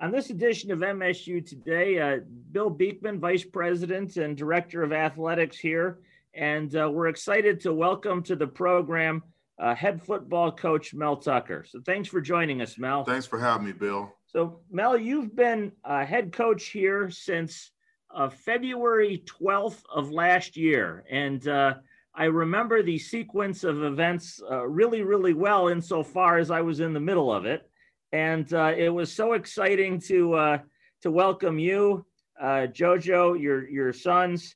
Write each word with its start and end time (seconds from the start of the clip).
On 0.00 0.12
this 0.12 0.30
edition 0.30 0.70
of 0.70 0.78
MSU 0.78 1.44
Today, 1.44 1.98
uh, 1.98 2.20
Bill 2.52 2.70
Beekman, 2.70 3.18
Vice 3.18 3.42
President 3.42 4.16
and 4.16 4.36
Director 4.36 4.84
of 4.84 4.92
Athletics 4.92 5.58
here, 5.58 5.98
and 6.34 6.76
uh, 6.76 6.88
we're 6.88 7.08
excited 7.08 7.60
to 7.62 7.74
welcome 7.74 8.22
to 8.22 8.36
the 8.36 8.46
program 8.46 9.24
uh, 9.58 9.74
head 9.74 10.00
football 10.00 10.52
coach 10.52 10.94
Mel 10.94 11.16
Tucker. 11.16 11.64
So 11.68 11.80
thanks 11.84 12.08
for 12.08 12.20
joining 12.20 12.62
us, 12.62 12.78
Mel. 12.78 13.02
Thanks 13.02 13.26
for 13.26 13.40
having 13.40 13.66
me, 13.66 13.72
Bill. 13.72 14.14
So, 14.26 14.60
Mel, 14.70 14.96
you've 14.96 15.34
been 15.34 15.72
head 15.84 16.32
coach 16.32 16.66
here 16.66 17.10
since 17.10 17.72
uh, 18.14 18.28
February 18.28 19.24
12th 19.26 19.82
of 19.92 20.12
last 20.12 20.56
year. 20.56 21.04
And 21.10 21.46
uh, 21.48 21.74
I 22.14 22.26
remember 22.26 22.84
the 22.84 23.00
sequence 23.00 23.64
of 23.64 23.82
events 23.82 24.40
uh, 24.48 24.64
really, 24.64 25.02
really 25.02 25.34
well 25.34 25.66
insofar 25.66 26.38
as 26.38 26.52
I 26.52 26.60
was 26.60 26.78
in 26.78 26.92
the 26.92 27.00
middle 27.00 27.32
of 27.32 27.46
it. 27.46 27.67
And 28.12 28.52
uh, 28.52 28.72
it 28.76 28.88
was 28.88 29.12
so 29.12 29.34
exciting 29.34 30.00
to, 30.02 30.34
uh, 30.34 30.58
to 31.02 31.10
welcome 31.10 31.58
you, 31.58 32.06
uh, 32.40 32.66
Jojo, 32.72 33.40
your, 33.40 33.68
your 33.68 33.92
sons, 33.92 34.54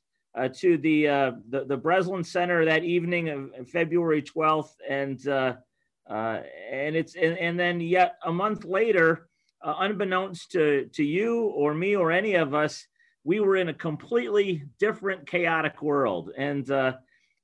to 0.55 0.77
the, 0.79 1.05
the, 1.49 1.65
the 1.65 1.77
Breslin 1.77 2.23
Center 2.23 2.65
that 2.65 2.83
evening 2.83 3.29
of 3.29 3.69
February 3.69 4.23
12th. 4.23 4.71
And, 4.89 5.23
and, 5.27 6.95
it's, 6.95 7.15
and, 7.15 7.37
and 7.37 7.59
then 7.59 7.79
yet 7.79 8.15
a 8.25 8.31
month 8.31 8.65
later, 8.65 9.27
unbeknownst 9.61 10.51
to, 10.51 10.89
to 10.93 11.03
you 11.03 11.43
or 11.55 11.75
me 11.75 11.95
or 11.95 12.11
any 12.11 12.33
of 12.33 12.55
us, 12.55 12.87
we 13.23 13.39
were 13.39 13.55
in 13.55 13.69
a 13.69 13.73
completely 13.73 14.63
different 14.79 15.25
chaotic 15.25 15.81
world 15.81 16.31
and 16.37 16.69
uh, 16.71 16.93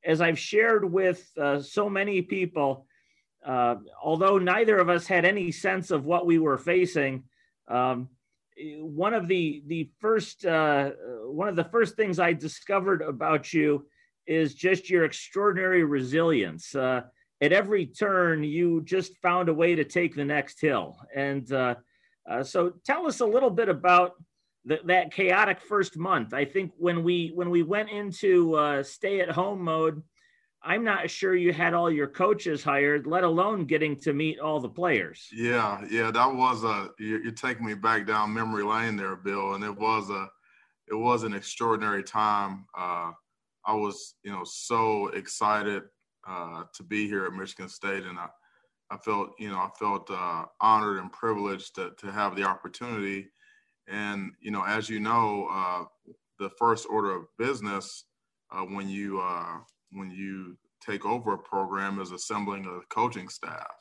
as 0.04 0.22
i've 0.22 0.40
shared 0.40 0.90
with 0.90 1.30
uh, 1.38 1.60
so 1.60 1.90
many 1.90 2.22
people 2.22 2.86
uh, 3.46 3.76
although 4.02 4.38
neither 4.38 4.78
of 4.78 4.90
us 4.90 5.08
had 5.08 5.26
any 5.26 5.52
sense 5.52 5.92
of 5.92 6.06
what 6.06 6.26
we 6.26 6.40
were 6.40 6.58
facing 6.58 7.24
um, 7.68 8.10
one 8.80 9.14
of 9.14 9.28
the 9.28 9.64
the 9.68 9.90
first 10.00 10.46
uh, 10.46 10.92
one 11.26 11.48
of 11.48 11.56
the 11.56 11.64
first 11.64 11.96
things 11.96 12.20
i 12.20 12.34
discovered 12.34 13.02
about 13.02 13.54
you 13.54 13.86
is 14.28 14.54
just 14.54 14.90
your 14.90 15.06
extraordinary 15.06 15.84
resilience 15.84 16.76
uh, 16.76 17.02
at 17.42 17.54
every 17.54 17.86
turn 17.86 18.44
you 18.44 18.82
just 18.84 19.18
found 19.18 19.50
a 19.50 19.54
way 19.54 19.76
to 19.76 19.84
take 19.84 20.16
the 20.16 20.26
next 20.26 20.60
hill 20.60 20.98
and 21.16 21.52
uh, 21.54 21.76
so 22.44 22.74
tell 22.86 23.08
us 23.08 23.22
a 23.22 23.26
little 23.26 23.50
bit 23.50 23.70
about 23.70 24.14
that 24.66 24.86
that 24.88 25.12
chaotic 25.12 25.60
first 25.62 25.98
month. 25.98 26.34
I 26.34 26.46
think 26.46 26.72
when 26.78 27.04
we 27.04 27.32
when 27.34 27.50
we 27.50 27.64
went 27.64 27.90
into 27.90 28.56
uh, 28.56 28.84
stay 28.84 29.22
at 29.22 29.30
home 29.30 29.62
mode, 29.62 30.02
I'm 30.62 30.84
not 30.84 31.10
sure 31.10 31.36
you 31.36 31.54
had 31.54 31.74
all 31.74 31.92
your 31.92 32.08
coaches 32.08 32.64
hired, 32.64 33.08
let 33.08 33.24
alone 33.24 33.66
getting 33.66 33.96
to 33.98 34.14
meet 34.14 34.40
all 34.40 34.60
the 34.60 34.70
players. 34.70 35.28
Yeah, 35.32 35.84
yeah, 35.90 36.12
that 36.12 36.34
was 36.34 36.64
a 36.64 36.90
you're, 37.00 37.32
taking 37.32 37.66
me 37.66 37.76
back 37.76 38.06
down 38.06 38.34
memory 38.34 38.64
lane 38.64 38.98
there, 38.98 39.16
Bill, 39.16 39.54
and 39.54 39.64
it 39.64 39.76
was 39.76 40.10
a 40.10 40.30
it 40.88 40.96
was 40.96 41.24
an 41.24 41.34
extraordinary 41.34 42.04
time. 42.04 42.66
Uh, 42.78 43.12
I 43.66 43.74
was 43.74 44.16
you 44.24 44.32
know 44.32 44.44
so 44.44 45.08
excited 45.10 45.84
uh, 46.28 46.64
to 46.74 46.84
be 46.84 47.08
here 47.08 47.26
at 47.26 47.34
Michigan 47.34 47.70
State, 47.70 48.04
and 48.04 48.20
I 48.20 48.28
I 48.92 48.98
felt 48.98 49.30
you 49.40 49.50
know 49.50 49.58
I 49.58 49.70
felt 49.80 50.12
uh, 50.12 50.46
honored 50.60 51.00
and 51.00 51.12
privileged 51.12 51.76
to 51.76 51.92
to 52.00 52.12
have 52.12 52.36
the 52.36 52.44
opportunity 52.44 53.30
and 53.90 54.32
you 54.40 54.52
know, 54.52 54.64
as 54.64 54.90
you 54.90 55.00
know, 55.00 55.48
uh, 55.52 56.14
the 56.38 56.50
first 56.52 56.86
order 56.90 57.12
of 57.16 57.26
business 57.38 58.06
uh, 58.52 58.62
when 58.62 58.88
you 58.88 59.20
uh, 59.20 59.58
when 59.92 60.10
you 60.12 60.58
take 60.86 61.06
over 61.06 61.34
a 61.34 61.38
program 61.38 62.00
is 62.00 62.12
assembling 62.12 62.66
a 62.66 62.86
coaching 62.94 63.30
staff, 63.30 63.74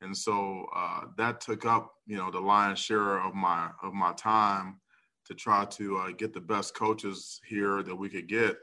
and 0.00 0.16
so 0.16 0.66
uh, 0.74 1.02
that 1.16 1.40
took 1.40 1.64
up 1.64 1.92
you 2.06 2.16
know 2.16 2.30
the 2.30 2.40
lion's 2.40 2.78
share 2.78 3.18
of 3.18 3.34
my 3.34 3.70
of 3.82 3.92
my 3.92 4.12
time 4.14 4.80
to 5.26 5.34
try 5.34 5.64
to 5.64 5.96
uh, 5.98 6.10
get 6.10 6.34
the 6.34 6.40
best 6.40 6.74
coaches 6.74 7.40
here 7.48 7.82
that 7.82 7.96
we 7.96 8.10
could 8.10 8.28
get, 8.28 8.58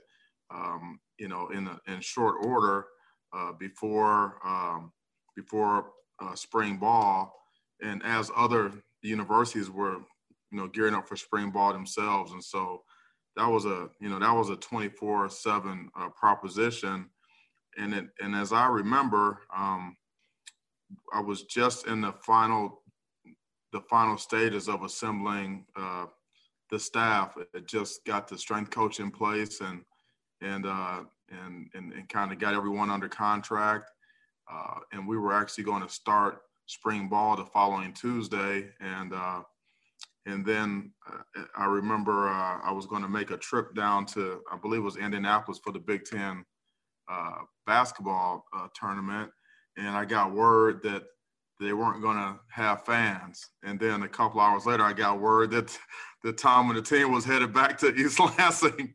um, 0.53 0.99
you 1.17 1.27
know, 1.27 1.49
in 1.49 1.67
a, 1.67 1.79
in 1.91 1.99
short 2.01 2.35
order 2.45 2.85
uh, 3.33 3.51
before 3.53 4.35
um, 4.45 4.91
before 5.35 5.91
spring 6.35 6.77
ball, 6.77 7.33
and 7.81 8.03
as 8.03 8.29
other 8.35 8.71
universities 9.01 9.71
were 9.71 9.97
you 10.51 10.57
know, 10.57 10.67
gearing 10.67 10.93
up 10.93 11.07
for 11.07 11.15
spring 11.15 11.49
ball 11.49 11.73
themselves. 11.73 12.31
And 12.33 12.43
so 12.43 12.83
that 13.35 13.47
was 13.47 13.65
a, 13.65 13.89
you 13.99 14.09
know, 14.09 14.19
that 14.19 14.35
was 14.35 14.49
a 14.49 14.55
24 14.57 15.29
seven 15.29 15.89
uh, 15.95 16.09
proposition. 16.09 17.09
And 17.77 17.93
it, 17.93 18.07
and 18.21 18.35
as 18.35 18.51
I 18.51 18.67
remember, 18.67 19.39
um, 19.55 19.95
I 21.13 21.21
was 21.21 21.43
just 21.43 21.87
in 21.87 22.01
the 22.01 22.11
final, 22.11 22.81
the 23.71 23.81
final 23.81 24.17
stages 24.17 24.67
of 24.67 24.83
assembling 24.83 25.65
uh, 25.77 26.07
the 26.69 26.79
staff. 26.79 27.37
It 27.53 27.67
just 27.67 28.03
got 28.05 28.27
the 28.27 28.37
strength 28.37 28.71
coach 28.71 28.99
in 28.99 29.11
place 29.11 29.61
and, 29.61 29.81
and, 30.41 30.65
uh, 30.65 31.03
and, 31.29 31.69
and, 31.73 31.93
and 31.93 32.09
kind 32.09 32.33
of 32.33 32.39
got 32.39 32.53
everyone 32.53 32.89
under 32.89 33.07
contract. 33.07 33.89
Uh, 34.51 34.79
and 34.91 35.07
we 35.07 35.17
were 35.17 35.33
actually 35.33 35.63
going 35.63 35.83
to 35.83 35.89
start 35.89 36.41
spring 36.65 37.07
ball 37.07 37.37
the 37.37 37.45
following 37.45 37.93
Tuesday. 37.93 38.69
And, 38.81 39.13
uh, 39.13 39.41
and 40.25 40.45
then 40.45 40.91
uh, 41.09 41.43
I 41.57 41.65
remember 41.65 42.29
uh, 42.29 42.59
I 42.63 42.71
was 42.71 42.85
going 42.85 43.01
to 43.01 43.09
make 43.09 43.31
a 43.31 43.37
trip 43.37 43.73
down 43.75 44.05
to, 44.07 44.41
I 44.51 44.57
believe 44.57 44.81
it 44.81 44.83
was 44.85 44.97
Indianapolis 44.97 45.59
for 45.63 45.71
the 45.71 45.79
Big 45.79 46.05
Ten 46.05 46.45
uh, 47.09 47.39
basketball 47.65 48.45
uh, 48.55 48.67
tournament. 48.75 49.31
And 49.77 49.89
I 49.89 50.05
got 50.05 50.33
word 50.33 50.83
that 50.83 51.03
they 51.59 51.73
weren't 51.73 52.01
going 52.01 52.17
to 52.17 52.39
have 52.49 52.85
fans. 52.85 53.49
And 53.63 53.79
then 53.79 54.03
a 54.03 54.07
couple 54.07 54.41
hours 54.41 54.65
later, 54.65 54.83
I 54.83 54.93
got 54.93 55.19
word 55.19 55.51
that 55.51 55.77
the 56.23 56.33
Tom 56.33 56.69
and 56.69 56.77
the 56.77 56.83
team 56.83 57.11
was 57.11 57.25
headed 57.25 57.53
back 57.53 57.77
to 57.79 57.87
East 57.95 58.19
Lansing. 58.19 58.93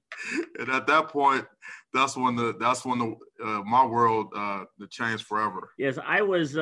and 0.58 0.68
at 0.68 0.86
that 0.86 1.08
point, 1.08 1.44
that's 1.92 2.16
when 2.16 2.36
the 2.36 2.54
that's 2.60 2.84
when 2.84 2.98
the 2.98 3.16
uh, 3.44 3.62
my 3.62 3.84
world 3.84 4.32
uh, 4.36 4.64
changed 4.90 5.24
forever. 5.24 5.70
Yes, 5.78 5.98
I 6.04 6.20
was 6.22 6.56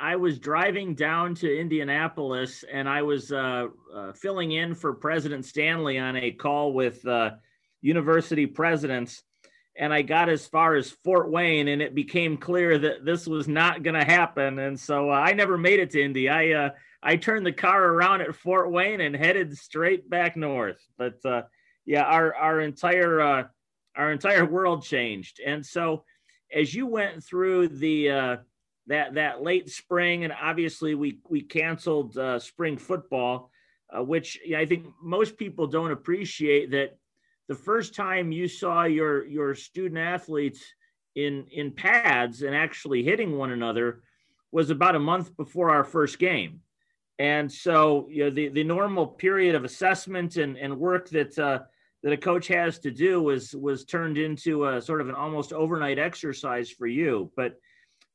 I 0.00 0.16
was 0.16 0.38
driving 0.38 0.94
down 0.94 1.34
to 1.36 1.58
Indianapolis 1.58 2.64
and 2.70 2.88
I 2.88 3.02
was 3.02 3.32
uh, 3.32 3.66
uh, 3.94 4.12
filling 4.12 4.52
in 4.52 4.74
for 4.74 4.94
President 4.94 5.44
Stanley 5.44 5.98
on 5.98 6.16
a 6.16 6.30
call 6.30 6.72
with 6.72 7.04
uh, 7.06 7.32
university 7.80 8.46
presidents. 8.46 9.22
And 9.76 9.92
I 9.92 10.02
got 10.02 10.28
as 10.28 10.46
far 10.46 10.74
as 10.74 10.90
Fort 10.90 11.30
Wayne, 11.30 11.68
and 11.68 11.80
it 11.80 11.94
became 11.94 12.36
clear 12.36 12.78
that 12.78 13.04
this 13.04 13.28
was 13.28 13.46
not 13.46 13.84
going 13.84 13.94
to 13.94 14.04
happen. 14.04 14.58
And 14.58 14.78
so 14.78 15.10
uh, 15.10 15.14
I 15.14 15.34
never 15.34 15.56
made 15.56 15.78
it 15.78 15.90
to 15.90 16.02
Indy. 16.02 16.28
I 16.28 16.50
uh, 16.50 16.70
I 17.00 17.14
turned 17.14 17.46
the 17.46 17.52
car 17.52 17.84
around 17.84 18.22
at 18.22 18.34
Fort 18.34 18.72
Wayne 18.72 19.00
and 19.00 19.14
headed 19.14 19.56
straight 19.56 20.10
back 20.10 20.36
north. 20.36 20.84
But 20.96 21.24
uh, 21.24 21.42
yeah, 21.86 22.02
our 22.02 22.34
our 22.34 22.60
entire 22.60 23.48
our 23.94 24.12
entire 24.12 24.44
world 24.44 24.82
changed. 24.82 25.40
And 25.46 25.64
so 25.64 26.02
as 26.52 26.74
you 26.74 26.88
went 26.88 27.22
through 27.22 27.68
the 27.68 28.38
that 28.88 29.14
that 29.14 29.42
late 29.42 29.70
spring, 29.70 30.24
and 30.24 30.32
obviously 30.32 30.94
we 30.94 31.20
we 31.28 31.42
canceled 31.42 32.18
uh, 32.18 32.38
spring 32.38 32.76
football, 32.76 33.50
uh, 33.96 34.02
which 34.02 34.38
I 34.56 34.66
think 34.66 34.86
most 35.02 35.36
people 35.36 35.66
don't 35.66 35.92
appreciate. 35.92 36.70
That 36.72 36.98
the 37.48 37.54
first 37.54 37.94
time 37.94 38.32
you 38.32 38.48
saw 38.48 38.84
your 38.84 39.26
your 39.26 39.54
student 39.54 39.98
athletes 39.98 40.64
in 41.14 41.46
in 41.50 41.72
pads 41.72 42.42
and 42.42 42.54
actually 42.54 43.02
hitting 43.02 43.36
one 43.36 43.52
another 43.52 44.02
was 44.52 44.70
about 44.70 44.96
a 44.96 45.00
month 45.00 45.36
before 45.36 45.70
our 45.70 45.84
first 45.84 46.18
game. 46.18 46.60
And 47.18 47.50
so, 47.50 48.06
you 48.10 48.24
know, 48.24 48.30
the, 48.30 48.48
the 48.48 48.64
normal 48.64 49.06
period 49.06 49.54
of 49.54 49.64
assessment 49.64 50.36
and, 50.36 50.56
and 50.56 50.78
work 50.78 51.08
that 51.10 51.38
uh, 51.38 51.60
that 52.02 52.12
a 52.12 52.16
coach 52.16 52.46
has 52.48 52.78
to 52.80 52.90
do 52.90 53.20
was 53.22 53.54
was 53.54 53.84
turned 53.84 54.18
into 54.18 54.66
a 54.66 54.80
sort 54.80 55.00
of 55.00 55.08
an 55.08 55.14
almost 55.14 55.52
overnight 55.52 55.98
exercise 55.98 56.70
for 56.70 56.86
you. 56.86 57.30
But 57.36 57.58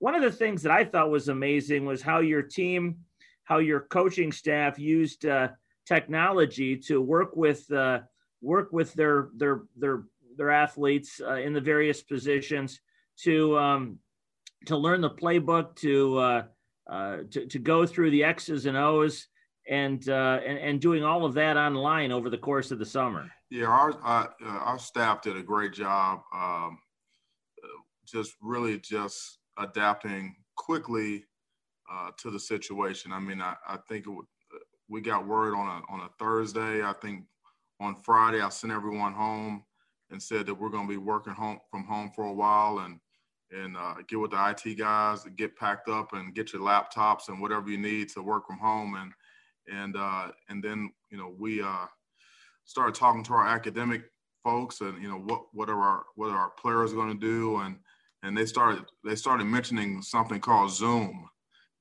one 0.04 0.16
of 0.16 0.22
the 0.22 0.38
things 0.38 0.62
that 0.62 0.72
I 0.74 0.84
thought 0.84 1.10
was 1.10 1.30
amazing 1.30 1.86
was 1.86 2.02
how 2.02 2.20
your 2.20 2.42
team, 2.42 2.98
how 3.46 3.60
your 3.60 3.80
coaching 3.80 4.34
staff 4.34 4.78
used 4.78 5.26
uh, 5.26 5.48
technology 5.86 6.76
to 6.88 7.02
work 7.02 7.38
with 7.38 7.72
uh, 7.72 8.00
work 8.42 8.74
with 8.74 8.94
their 8.96 9.30
their 9.38 9.62
their 9.78 10.04
their 10.36 10.52
athletes 10.52 11.22
uh, 11.26 11.36
in 11.36 11.54
the 11.54 11.62
various 11.62 12.04
positions 12.04 12.82
to 13.20 13.58
um, 13.58 13.98
to 14.66 14.76
learn 14.76 15.00
the 15.00 15.10
playbook, 15.10 15.74
to, 15.78 16.18
uh, 16.18 16.44
uh, 16.92 17.18
to 17.32 17.48
to 17.48 17.58
go 17.58 17.86
through 17.86 18.12
the 18.12 18.26
X's 18.26 18.66
and 18.66 18.76
O's, 18.76 19.28
and, 19.70 20.10
uh, 20.10 20.40
and 20.46 20.58
and 20.58 20.82
doing 20.82 21.06
all 21.06 21.24
of 21.24 21.34
that 21.36 21.56
online 21.56 22.12
over 22.12 22.30
the 22.30 22.38
course 22.38 22.72
of 22.72 22.80
the 22.80 22.86
summer. 22.86 23.32
Yeah, 23.50 23.68
our 23.68 23.94
our 24.04 24.80
staff 24.80 25.22
did 25.22 25.38
a 25.38 25.44
great 25.44 25.72
job. 25.72 26.24
Um, 26.36 26.80
just 28.06 28.34
really 28.42 28.80
just 28.80 29.40
adapting 29.58 30.36
quickly 30.56 31.26
uh, 31.92 32.12
to 32.18 32.32
the 32.32 32.40
situation. 32.40 33.12
I 33.12 33.20
mean, 33.20 33.42
I, 33.42 33.56
I 33.68 33.78
think 33.90 34.06
we 34.90 35.02
got 35.02 35.28
word 35.28 35.56
on 35.56 35.68
a 35.68 35.94
on 35.94 36.02
a 36.02 36.10
Thursday. 36.20 36.84
I 36.84 36.94
think 36.94 37.24
on 37.80 37.96
Friday 37.96 38.42
I 38.42 38.50
sent 38.50 38.74
everyone 38.74 39.14
home 39.14 39.64
and 40.10 40.22
said 40.22 40.46
that 40.46 40.54
we're 40.54 40.70
going 40.70 40.88
to 40.88 40.94
be 40.94 40.98
working 40.98 41.34
home 41.34 41.60
from 41.70 41.86
home 41.86 42.12
for 42.16 42.26
a 42.26 42.34
while 42.34 42.80
and 42.80 43.00
and 43.52 43.78
uh, 43.78 43.96
get 44.08 44.20
with 44.20 44.32
the 44.32 44.50
IT 44.50 44.78
guys, 44.78 45.26
get 45.36 45.56
packed 45.56 45.88
up 45.88 46.14
and 46.14 46.34
get 46.34 46.54
your 46.54 46.62
laptops 46.64 47.30
and 47.30 47.40
whatever 47.40 47.70
you 47.70 47.78
need 47.78 48.10
to 48.10 48.22
work 48.22 48.48
from 48.48 48.58
home. 48.58 48.96
And 48.96 49.12
and 49.72 49.96
uh, 49.96 50.32
and 50.50 50.64
then 50.64 50.92
you 51.10 51.18
know 51.18 51.34
we 51.38 51.62
uh, 51.62 51.86
started 52.66 52.96
talking 52.96 53.24
to 53.24 53.34
our 53.34 53.48
academic 53.48 54.04
folks 54.44 54.82
and 54.82 55.02
you 55.02 55.08
know 55.08 55.20
what 55.20 55.44
what 55.54 55.70
are 55.70 55.82
our 55.82 56.04
what 56.16 56.30
are 56.30 56.38
our 56.38 56.50
players 56.52 56.94
going 56.94 57.08
to 57.08 57.20
do 57.20 57.58
and 57.58 57.78
and 58.24 58.36
they 58.36 58.46
started 58.46 58.86
they 59.06 59.16
started 59.16 59.46
mentioning 59.46 60.02
something 60.02 60.40
called 60.40 60.72
Zoom. 60.72 61.30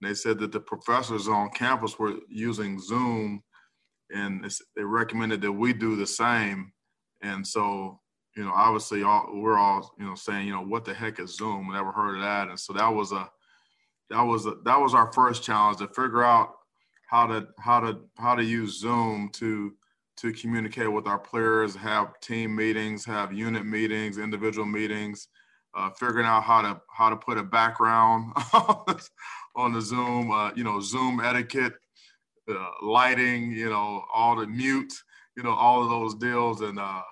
They 0.02 0.14
said 0.14 0.38
that 0.40 0.52
the 0.52 0.60
professors 0.60 1.28
on 1.28 1.50
campus 1.50 1.98
were 1.98 2.16
using 2.28 2.80
Zoom, 2.80 3.42
and 4.12 4.44
they 4.76 4.82
recommended 4.82 5.40
that 5.42 5.52
we 5.52 5.72
do 5.72 5.96
the 5.96 6.06
same. 6.06 6.72
And 7.22 7.46
so 7.46 8.00
you 8.36 8.44
know, 8.44 8.52
obviously, 8.52 9.02
all 9.02 9.28
we're 9.32 9.58
all 9.58 9.94
you 9.98 10.04
know 10.04 10.14
saying, 10.14 10.46
you 10.46 10.52
know, 10.52 10.62
what 10.62 10.84
the 10.84 10.94
heck 10.94 11.20
is 11.20 11.36
Zoom? 11.36 11.70
Never 11.70 11.92
heard 11.92 12.16
of 12.16 12.22
that. 12.22 12.48
And 12.48 12.58
so 12.58 12.72
that 12.72 12.88
was 12.88 13.12
a 13.12 13.30
that 14.10 14.22
was 14.22 14.46
a, 14.46 14.54
that 14.64 14.80
was 14.80 14.94
our 14.94 15.12
first 15.12 15.42
challenge 15.42 15.78
to 15.78 15.88
figure 15.88 16.24
out 16.24 16.54
how 17.08 17.26
to 17.26 17.46
how 17.58 17.80
to 17.80 18.00
how 18.18 18.34
to 18.34 18.42
use 18.42 18.80
Zoom 18.80 19.28
to 19.34 19.74
to 20.18 20.32
communicate 20.32 20.92
with 20.92 21.06
our 21.06 21.18
players, 21.18 21.74
have 21.74 22.18
team 22.20 22.54
meetings, 22.54 23.04
have 23.04 23.32
unit 23.32 23.66
meetings, 23.66 24.18
individual 24.18 24.66
meetings, 24.66 25.28
uh, 25.74 25.90
figuring 25.90 26.26
out 26.26 26.42
how 26.42 26.62
to 26.62 26.80
how 26.90 27.08
to 27.10 27.16
put 27.16 27.38
a 27.38 27.42
background 27.42 28.32
on 29.56 29.72
the 29.72 29.80
Zoom, 29.80 30.30
uh, 30.30 30.52
you 30.54 30.64
know, 30.64 30.80
Zoom 30.80 31.20
etiquette, 31.20 31.74
uh, 32.48 32.70
lighting, 32.82 33.52
you 33.52 33.70
know, 33.70 34.04
all 34.12 34.36
the 34.36 34.46
mute, 34.46 34.92
you 35.36 35.42
know, 35.42 35.52
all 35.52 35.82
of 35.82 35.88
those 35.88 36.14
deals, 36.14 36.60
and 36.60 36.78
uh, 36.78 37.02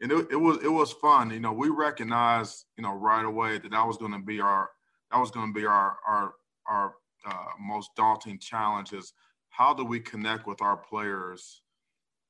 and 0.00 0.12
it, 0.12 0.28
it 0.32 0.36
was 0.36 0.62
it 0.62 0.72
was 0.72 0.92
fun. 0.92 1.30
You 1.30 1.40
know, 1.40 1.52
we 1.52 1.68
recognized, 1.68 2.64
you 2.76 2.82
know, 2.82 2.94
right 2.94 3.24
away 3.24 3.58
that 3.58 3.70
that 3.70 3.86
was 3.86 3.96
going 3.96 4.12
to 4.12 4.18
be 4.18 4.40
our 4.40 4.70
that 5.10 5.18
was 5.18 5.30
going 5.30 5.52
to 5.52 5.58
be 5.58 5.66
our 5.66 5.96
our 6.06 6.34
our 6.66 6.94
uh, 7.26 7.46
most 7.60 7.90
daunting 7.96 8.38
challenge 8.38 8.92
is 8.92 9.12
how 9.50 9.72
do 9.72 9.84
we 9.84 10.00
connect 10.00 10.46
with 10.46 10.60
our 10.60 10.76
players 10.76 11.62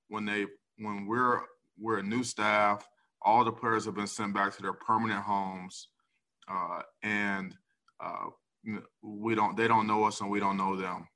when 0.09 0.25
they 0.25 0.47
when 0.79 1.07
we're 1.07 1.41
we're 1.79 1.99
a 1.99 2.03
new 2.03 2.23
staff 2.23 2.87
all 3.25 3.45
the 3.45 3.53
players 3.53 3.85
have 3.85 3.95
been 3.95 4.07
sent 4.07 4.35
back 4.35 4.55
to 4.55 4.63
their 4.63 4.73
permanent 4.73 5.21
homes 5.21 5.89
uh, 6.51 6.81
and 7.03 7.55
uh, 8.01 8.27
we 9.03 9.35
don't 9.35 9.57
they 9.57 9.69
don't 9.69 9.87
know 9.87 10.05
us 10.05 10.21
and 10.21 10.31
we 10.31 10.41
don't 10.41 10.57
know 10.57 10.77
them 10.77 11.07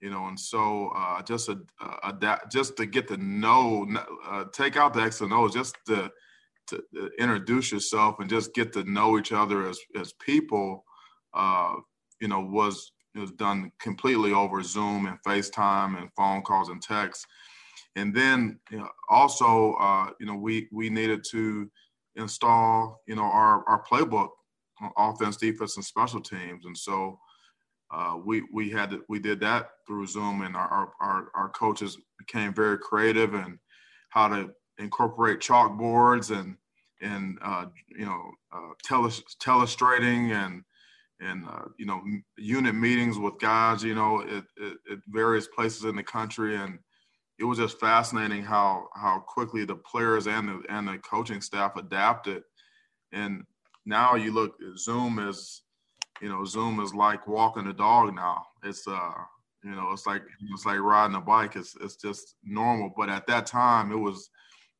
you 0.00 0.10
know 0.10 0.26
and 0.26 0.38
so 0.38 0.92
uh, 0.96 1.22
just 1.22 1.48
a, 1.48 1.58
adapt 2.04 2.50
just 2.52 2.76
to 2.76 2.86
get 2.86 3.08
to 3.08 3.16
know 3.16 3.86
uh, 4.26 4.44
take 4.52 4.76
out 4.76 4.92
the 4.92 5.00
x 5.00 5.20
and 5.20 5.32
o's 5.32 5.54
just 5.54 5.76
to, 5.86 6.10
to 6.66 6.82
introduce 7.18 7.72
yourself 7.72 8.16
and 8.20 8.28
just 8.28 8.54
get 8.54 8.72
to 8.72 8.84
know 8.84 9.18
each 9.18 9.32
other 9.32 9.68
as 9.68 9.78
as 9.98 10.12
people 10.14 10.84
uh, 11.34 11.74
you 12.20 12.28
know 12.28 12.40
was 12.40 12.92
was 13.14 13.32
done 13.32 13.70
completely 13.78 14.32
over 14.32 14.62
Zoom 14.62 15.06
and 15.06 15.18
FaceTime 15.26 16.00
and 16.00 16.10
phone 16.16 16.42
calls 16.42 16.68
and 16.68 16.80
texts. 16.80 17.26
And 17.96 18.14
then 18.14 18.58
you 18.70 18.78
know, 18.78 18.88
also, 19.08 19.74
uh, 19.74 20.10
you 20.18 20.26
know, 20.26 20.34
we 20.34 20.68
we 20.72 20.88
needed 20.88 21.24
to 21.30 21.70
install, 22.16 23.02
you 23.06 23.16
know, 23.16 23.24
our 23.24 23.64
our 23.68 23.84
playbook, 23.84 24.30
offense, 24.96 25.36
defense, 25.36 25.76
and 25.76 25.84
special 25.84 26.20
teams. 26.20 26.64
And 26.64 26.76
so 26.76 27.18
uh, 27.92 28.16
we 28.24 28.42
we 28.52 28.70
had 28.70 28.90
to, 28.90 29.04
we 29.08 29.18
did 29.18 29.40
that 29.40 29.70
through 29.86 30.06
Zoom, 30.06 30.42
and 30.42 30.56
our, 30.56 30.92
our 31.00 31.28
our 31.34 31.48
coaches 31.50 31.98
became 32.18 32.54
very 32.54 32.78
creative 32.78 33.34
and 33.34 33.58
how 34.08 34.28
to 34.28 34.50
incorporate 34.78 35.40
chalkboards 35.40 36.36
and 36.36 36.56
and 37.02 37.38
uh, 37.42 37.66
you 37.88 38.06
know 38.06 38.30
uh, 38.52 38.70
telestrating 38.84 40.32
and 40.32 40.62
and 41.20 41.44
uh, 41.46 41.64
you 41.78 41.84
know 41.84 42.02
unit 42.38 42.74
meetings 42.74 43.18
with 43.18 43.38
guys 43.38 43.82
you 43.82 43.94
know 43.94 44.22
at, 44.22 44.44
at, 44.90 44.98
various 45.08 45.46
places 45.48 45.84
in 45.84 45.96
the 45.96 46.02
country 46.02 46.56
and 46.56 46.78
it 47.38 47.44
was 47.44 47.58
just 47.58 47.80
fascinating 47.80 48.42
how 48.42 48.88
how 48.94 49.18
quickly 49.20 49.64
the 49.64 49.74
players 49.74 50.26
and 50.26 50.48
the 50.48 50.62
and 50.68 50.88
the 50.88 50.98
coaching 50.98 51.40
staff 51.40 51.76
adapted. 51.76 52.42
And 53.12 53.44
now 53.84 54.14
you 54.14 54.32
look 54.32 54.54
zoom 54.76 55.18
is 55.18 55.62
you 56.20 56.28
know 56.28 56.44
zoom 56.44 56.80
is 56.80 56.94
like 56.94 57.26
walking 57.26 57.66
a 57.66 57.72
dog 57.72 58.14
now. 58.14 58.44
It's 58.62 58.86
uh 58.86 59.12
you 59.64 59.70
know 59.70 59.90
it's 59.92 60.06
like 60.06 60.22
it's 60.52 60.66
like 60.66 60.78
riding 60.78 61.16
a 61.16 61.20
bike. 61.20 61.56
It's 61.56 61.74
it's 61.80 61.96
just 61.96 62.36
normal. 62.44 62.92
But 62.96 63.08
at 63.08 63.26
that 63.26 63.46
time 63.46 63.92
it 63.92 63.98
was 63.98 64.30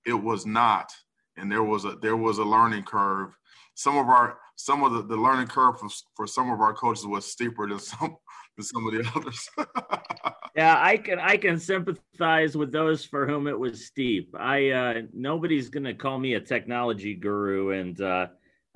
it 0.07 0.15
was 0.15 0.47
not. 0.47 0.93
And 1.37 1.51
there 1.51 1.63
was 1.63 1.85
a 1.85 1.97
there 2.03 2.17
was 2.17 2.39
a 2.39 2.45
learning 2.45 2.85
curve. 2.85 3.31
Some 3.75 3.97
of 3.97 4.09
our 4.09 4.39
some 4.57 4.85
of 4.85 4.93
the, 4.93 5.03
the 5.03 5.17
learning 5.17 5.49
curve 5.49 5.81
for, 5.81 5.89
for 6.15 6.27
some 6.27 6.51
of 6.51 6.61
our 6.61 6.75
coaches 6.75 7.07
was 7.07 7.25
steeper 7.25 7.67
than 7.67 7.79
some 7.81 8.17
than 8.57 8.65
some 8.65 8.87
of 8.87 8.93
the 8.93 9.11
others. 9.17 9.51
yeah, 10.57 10.77
I 10.79 10.97
can 10.97 11.19
I 11.19 11.37
can 11.37 11.59
sympathize 11.59 12.57
with 12.57 12.73
those 12.73 13.05
for 13.05 13.27
whom 13.27 13.47
it 13.47 13.59
was 13.59 13.87
steep. 13.87 14.35
I 14.39 14.71
uh, 14.71 14.95
nobody's 15.13 15.69
gonna 15.69 15.95
call 15.95 16.19
me 16.19 16.35
a 16.35 16.41
technology 16.41 17.15
guru, 17.15 17.71
and 17.71 18.01
uh, 18.01 18.27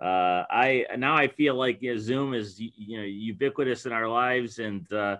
uh, 0.00 0.44
I 0.50 0.86
now 0.96 1.16
I 1.16 1.28
feel 1.28 1.54
like 1.54 1.82
you 1.82 1.94
know, 1.94 2.00
Zoom 2.00 2.34
is 2.34 2.58
you 2.58 2.98
know 2.98 3.04
ubiquitous 3.04 3.86
in 3.86 3.92
our 3.92 4.08
lives, 4.08 4.58
and 4.58 4.90
uh, 4.92 5.16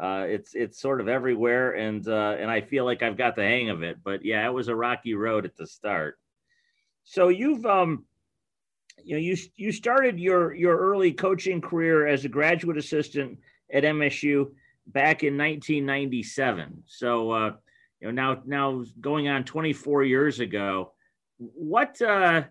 uh, 0.00 0.24
it's 0.28 0.54
it's 0.54 0.80
sort 0.80 1.00
of 1.00 1.08
everywhere, 1.08 1.72
and 1.72 2.06
uh, 2.08 2.36
and 2.38 2.50
I 2.50 2.60
feel 2.60 2.84
like 2.84 3.02
I've 3.02 3.16
got 3.16 3.36
the 3.36 3.42
hang 3.42 3.70
of 3.70 3.82
it. 3.82 3.98
But 4.02 4.24
yeah, 4.24 4.46
it 4.46 4.52
was 4.52 4.68
a 4.68 4.74
rocky 4.74 5.14
road 5.14 5.44
at 5.44 5.56
the 5.56 5.66
start. 5.66 6.18
So 7.04 7.28
you've 7.28 7.66
um 7.66 8.04
you 9.02 9.14
know 9.14 9.20
you 9.20 9.36
you 9.56 9.72
started 9.72 10.18
your 10.18 10.54
your 10.54 10.76
early 10.76 11.12
coaching 11.12 11.60
career 11.60 12.06
as 12.06 12.24
a 12.24 12.28
graduate 12.28 12.76
assistant 12.76 13.38
at 13.72 13.84
MSU 13.84 14.50
back 14.86 15.22
in 15.22 15.36
1997. 15.36 16.82
So 16.86 17.30
uh, 17.30 17.52
you 18.00 18.10
know 18.10 18.34
now 18.34 18.42
now 18.46 18.84
going 19.00 19.28
on 19.28 19.44
24 19.44 20.04
years 20.04 20.40
ago. 20.40 20.92
What 21.38 22.00
uh, 22.02 22.44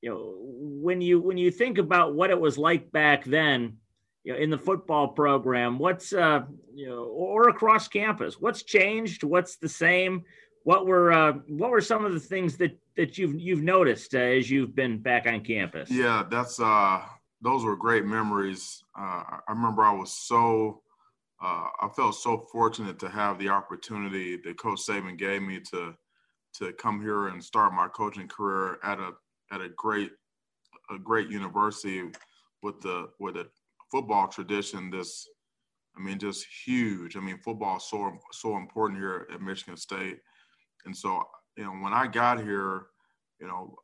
you 0.00 0.10
know 0.10 0.34
when 0.38 1.00
you 1.00 1.20
when 1.20 1.36
you 1.36 1.50
think 1.50 1.78
about 1.78 2.14
what 2.14 2.30
it 2.30 2.40
was 2.40 2.58
like 2.58 2.90
back 2.92 3.24
then, 3.24 3.76
you 4.24 4.32
know, 4.32 4.38
in 4.38 4.50
the 4.50 4.58
football 4.58 5.08
program, 5.08 5.78
what's 5.78 6.12
uh, 6.12 6.42
you 6.74 6.88
know 6.88 7.04
or 7.04 7.48
across 7.48 7.88
campus, 7.88 8.40
what's 8.40 8.62
changed? 8.62 9.24
What's 9.24 9.56
the 9.56 9.68
same? 9.68 10.24
What 10.64 10.86
were 10.86 11.12
uh, 11.12 11.32
what 11.48 11.70
were 11.70 11.80
some 11.80 12.04
of 12.04 12.12
the 12.12 12.20
things 12.20 12.56
that 12.58 12.78
that 12.96 13.18
you've 13.18 13.34
you've 13.34 13.62
noticed 13.62 14.14
uh, 14.14 14.18
as 14.18 14.50
you've 14.50 14.74
been 14.74 14.98
back 14.98 15.26
on 15.26 15.40
campus? 15.40 15.90
Yeah, 15.90 16.24
that's 16.28 16.60
uh, 16.60 17.02
those 17.42 17.64
were 17.64 17.76
great 17.76 18.04
memories. 18.04 18.82
Uh, 18.98 19.22
I 19.48 19.50
remember 19.50 19.82
I 19.82 19.92
was 19.92 20.12
so 20.12 20.82
uh, 21.42 21.68
I 21.80 21.88
felt 21.96 22.14
so 22.14 22.38
fortunate 22.52 23.00
to 23.00 23.08
have 23.08 23.38
the 23.38 23.48
opportunity 23.48 24.36
that 24.44 24.58
Coach 24.58 24.80
Saban 24.80 25.18
gave 25.18 25.42
me 25.42 25.60
to 25.70 25.94
to 26.54 26.72
come 26.74 27.00
here 27.00 27.28
and 27.28 27.42
start 27.42 27.72
my 27.72 27.88
coaching 27.88 28.28
career 28.28 28.78
at 28.84 28.98
a 28.98 29.12
at 29.52 29.60
a 29.60 29.68
great 29.70 30.12
a 30.90 30.98
great 30.98 31.28
university 31.28 32.02
with 32.62 32.80
the 32.80 33.08
with 33.18 33.36
a 33.36 33.46
football 33.90 34.28
tradition 34.28 34.90
that's 34.90 35.28
I 35.96 36.00
mean 36.00 36.18
just 36.18 36.46
huge. 36.64 37.16
I 37.16 37.20
mean 37.20 37.38
football 37.38 37.78
is 37.78 37.84
so 37.84 38.12
so 38.32 38.56
important 38.56 39.00
here 39.00 39.26
at 39.32 39.40
Michigan 39.42 39.76
State. 39.76 40.18
And 40.84 40.96
so 40.96 41.22
you 41.56 41.64
know, 41.64 41.72
when 41.72 41.92
I 41.92 42.06
got 42.06 42.42
here, 42.42 42.86
you 43.40 43.46
know, 43.46 43.74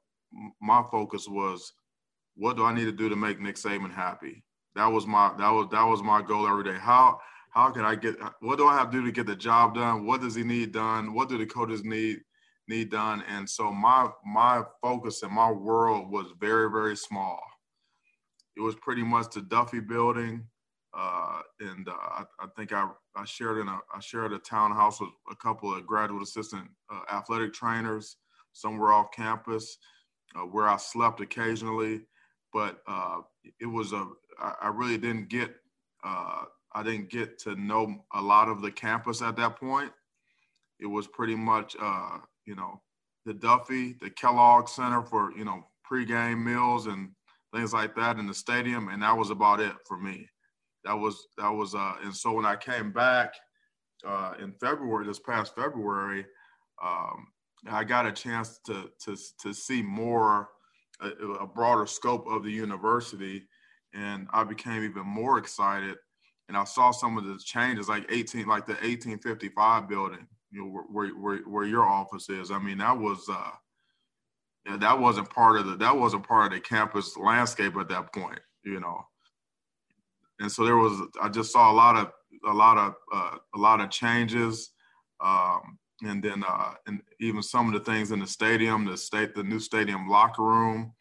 my 0.61 0.83
focus 0.91 1.29
was, 1.29 1.73
what 2.39 2.57
do 2.57 2.65
I 2.65 2.73
need 2.73 2.85
to 2.85 2.93
do 2.93 3.09
to 3.09 3.17
make 3.17 3.41
Nick 3.41 3.57
Saban 3.57 3.93
happy? 3.93 4.45
That 4.77 4.87
was 4.87 5.07
my 5.07 5.33
that 5.39 5.51
was 5.51 5.69
that 5.73 5.83
was 5.83 6.03
my 6.03 6.23
goal 6.23 6.47
every 6.49 6.65
day. 6.65 6.79
How 6.79 7.19
how 7.51 7.71
can 7.71 7.85
I 7.85 7.97
get? 7.97 8.17
What 8.41 8.59
do 8.59 8.69
I 8.69 8.75
have 8.77 8.91
to 8.91 8.99
do 8.99 9.05
to 9.05 9.13
get 9.13 9.27
the 9.27 9.35
job 9.35 9.75
done? 9.75 10.07
What 10.07 10.21
does 10.21 10.37
he 10.37 10.45
need 10.45 10.73
done? 10.73 11.15
What 11.15 11.29
do 11.29 11.37
the 11.37 11.47
coaches 11.47 11.83
need 11.85 12.21
need 12.69 12.91
done? 12.91 13.25
And 13.29 13.49
so 13.49 13.73
my 13.73 14.09
my 14.25 14.63
focus 14.81 15.23
and 15.25 15.33
my 15.33 15.51
world 15.51 16.11
was 16.11 16.27
very 16.39 16.71
very 16.71 16.97
small. 16.97 17.41
It 18.57 18.61
was 18.61 18.77
pretty 18.77 19.03
much 19.03 19.31
the 19.35 19.41
Duffy 19.41 19.81
Building, 19.81 20.45
uh, 20.97 21.41
and 21.61 21.89
uh, 21.89 21.93
I, 21.93 22.25
I, 22.41 22.47
think 22.57 22.73
I, 22.73 22.89
I 23.17 23.25
shared 23.25 23.59
in 23.59 23.69
a 23.69 23.79
I 23.93 24.01
shared 24.01 24.33
a 24.33 24.39
townhouse 24.39 25.01
with 25.01 25.11
a 25.31 25.37
couple 25.37 25.75
of 25.75 25.87
graduate 25.87 26.23
assistant 26.23 26.69
uh, 26.93 27.01
athletic 27.13 27.53
trainers 27.53 28.17
somewhere 28.53 28.93
off 28.93 29.11
campus, 29.13 29.79
uh, 30.37 30.43
where 30.43 30.69
I 30.69 30.77
slept 30.77 31.21
occasionally. 31.21 32.03
But 32.53 32.79
uh, 32.87 33.19
it 33.61 33.67
was 33.67 33.93
a 33.93 34.07
I, 34.41 34.69
really 34.69 34.99
didn't 34.99 35.29
get 35.29 35.55
uh, 36.05 36.45
I 36.73 36.83
didn't 36.83 37.11
get 37.11 37.39
to 37.41 37.57
know 37.57 38.05
a 38.15 38.23
lot 38.23 38.49
of 38.49 38.63
the 38.63 38.71
campus 38.71 39.21
at 39.21 39.37
that 39.37 39.59
point. 39.59 39.93
It 40.81 40.87
was 40.87 41.07
pretty 41.07 41.35
much 41.35 41.77
uh, 41.81 42.19
you 42.47 42.55
know 42.55 42.81
the 43.27 43.35
Duffy, 43.35 43.97
the 44.01 44.11
Kellogg 44.11 44.69
Center 44.69 45.03
for 45.03 45.33
you 45.37 45.45
know 45.45 45.67
pregame 45.91 46.43
meals 46.43 46.87
and 46.87 47.11
things 47.55 47.73
like 47.73 47.95
that 47.97 48.19
in 48.19 48.27
the 48.27 48.35
stadium, 48.35 48.89
and 48.89 49.03
that 49.03 49.17
was 49.17 49.31
about 49.31 49.61
it 49.61 49.75
for 49.87 49.99
me 49.99 50.29
that 50.85 50.95
was 50.95 51.29
that 51.37 51.51
was 51.51 51.75
uh 51.75 51.95
and 52.03 52.15
so 52.15 52.33
when 52.33 52.47
I 52.47 52.57
came 52.57 52.93
back 52.93 53.35
uh 54.07 54.35
in 54.41 54.53
February 54.53 55.07
this 55.07 55.19
past 55.19 55.55
February 55.55 56.27
um 56.83 57.27
I 57.69 57.85
got 57.85 58.07
a 58.07 58.13
chance 58.13 58.59
to 58.67 58.91
to 59.05 59.17
to 59.43 59.53
see 59.53 59.83
more 59.83 60.49
a, 61.01 61.09
a 61.41 61.47
broader 61.47 61.87
scope 61.87 62.27
of 62.29 62.45
the 62.45 62.51
university 62.51 63.47
and 63.95 64.27
I 64.33 64.45
became 64.45 64.85
even 64.85 65.07
more 65.07 65.39
excited 65.39 65.97
and 66.49 66.57
I 66.57 66.65
saw 66.65 66.91
some 66.91 67.19
of 67.19 67.25
the 67.25 67.39
changes, 67.45 67.89
like 67.89 68.11
18, 68.11 68.47
like 68.47 68.67
the 68.67 68.73
1855 68.73 69.89
building, 69.89 70.27
you 70.51 70.63
know, 70.63 70.83
where 70.91 71.09
where 71.11 71.39
where 71.41 71.67
your 71.67 71.85
office 71.85 72.31
is. 72.31 72.51
I 72.51 72.59
mean, 72.59 72.79
that 72.79 72.99
was 72.99 73.29
uh, 73.31 73.51
yeah, 74.67 74.79
that 74.79 74.99
wasn't 74.99 75.31
part 75.31 75.59
of 75.59 75.67
the 75.67 75.77
that 75.77 75.97
wasn't 75.97 76.27
part 76.27 76.47
of 76.47 76.53
the 76.53 76.61
campus 76.61 77.17
landscape 77.17 77.77
at 77.77 77.89
that 77.89 78.13
point, 78.15 78.41
you 78.65 78.81
know. 78.81 79.03
And 80.41 80.51
so 80.51 80.65
there 80.65 80.77
was, 80.77 81.01
I 81.21 81.29
just 81.29 81.53
saw 81.53 81.71
a 81.71 81.75
lot 81.75 81.97
of 81.97 82.13
a 82.49 82.55
lot 82.55 82.79
of 82.79 82.95
uh, 83.15 83.37
a 83.55 83.59
lot 83.59 83.81
of 83.81 83.91
changes, 83.91 84.71
um, 85.21 85.79
and 86.03 86.23
then 86.23 86.45
uh, 86.47 86.75
and 86.87 87.01
even 87.21 87.43
some 87.43 87.67
of 87.67 87.75
the 87.75 87.91
things 87.91 88.13
in 88.13 88.21
the 88.21 88.27
stadium, 88.27 88.85
the 88.85 88.97
state, 88.97 89.35
the 89.35 89.43
new 89.43 89.59
stadium 89.59 90.09
locker 90.09 90.43
room, 90.43 90.93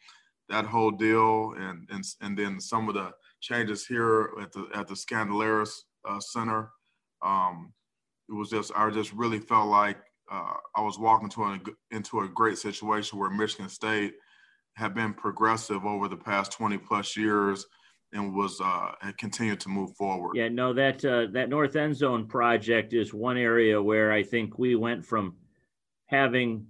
that 0.50 0.66
whole 0.66 0.92
deal, 0.92 1.54
and 1.58 1.88
and 1.92 2.04
and 2.22 2.38
then 2.38 2.60
some 2.60 2.88
of 2.88 2.96
the 2.96 3.12
changes 3.42 3.86
here 3.86 4.32
at 4.42 4.52
the 4.52 4.68
at 4.74 4.88
the 4.88 4.96
Skandalaris 4.96 5.72
uh, 6.08 6.20
Center. 6.20 6.72
Um, 7.22 7.74
it 8.30 8.34
was 8.34 8.50
just 8.50 8.72
I 8.76 8.90
just 8.90 9.14
really 9.14 9.40
felt 9.40 9.68
like 9.68 9.98
uh, 10.32 10.54
I 10.76 10.82
was 10.82 11.00
walking 11.00 11.30
to 11.30 11.44
a, 11.44 11.60
into 11.92 12.22
a 12.22 12.28
great 12.28 12.58
situation 12.58 13.20
where 13.20 13.30
Michigan 13.30 13.70
State 13.70 14.16
had 14.76 14.94
been 14.94 15.14
progressive 15.14 15.86
over 15.86 16.08
the 16.08 16.18
past 16.18 16.52
20 16.52 16.78
plus 16.78 17.16
years 17.16 17.66
and 18.14 18.34
was 18.34 18.62
uh, 18.62 18.92
and 19.02 19.18
continued 19.18 19.60
to 19.62 19.70
move 19.70 19.96
forward. 19.96 20.36
Yeah, 20.36 20.50
no, 20.50 20.74
that 20.74 21.04
uh, 21.04 21.28
that 21.34 21.50
North 21.50 21.76
End 21.76 21.96
Zone 21.96 22.28
project 22.28 22.94
is 22.94 23.14
one 23.14 23.38
area 23.38 23.82
where 23.82 24.12
I 24.12 24.24
think 24.24 24.58
we 24.58 24.76
went 24.76 25.06
from 25.06 25.36
having 26.06 26.68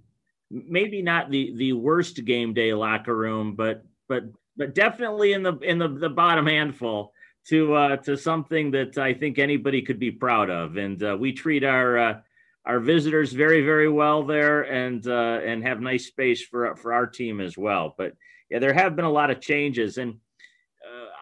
maybe 0.50 1.02
not 1.02 1.30
the 1.30 1.54
the 1.56 1.72
worst 1.72 2.24
game 2.24 2.54
day 2.54 2.74
locker 2.74 3.16
room, 3.16 3.54
but 3.54 3.84
but 4.08 4.24
but 4.56 4.74
definitely 4.74 5.32
in 5.32 5.42
the 5.42 5.56
in 5.58 5.78
the, 5.78 5.88
the 5.88 6.08
bottom 6.08 6.46
handful 6.46 7.12
to 7.48 7.74
uh, 7.74 7.96
to 7.98 8.16
something 8.16 8.70
that 8.72 8.98
I 8.98 9.14
think 9.14 9.38
anybody 9.38 9.82
could 9.82 9.98
be 9.98 10.10
proud 10.10 10.50
of. 10.50 10.76
And 10.76 11.02
uh, 11.02 11.16
we 11.18 11.32
treat 11.32 11.64
our 11.64 11.98
uh, 11.98 12.20
our 12.66 12.80
visitors 12.80 13.32
very 13.32 13.62
very 13.64 13.88
well 13.88 14.24
there, 14.24 14.62
and 14.62 15.06
uh, 15.06 15.40
and 15.44 15.62
have 15.62 15.80
nice 15.80 16.06
space 16.06 16.42
for 16.42 16.74
for 16.76 16.92
our 16.92 17.06
team 17.06 17.40
as 17.40 17.56
well. 17.56 17.94
But 17.96 18.14
yeah, 18.50 18.58
there 18.58 18.74
have 18.74 18.96
been 18.96 19.04
a 19.04 19.10
lot 19.10 19.30
of 19.30 19.40
changes, 19.40 19.98
and 19.98 20.16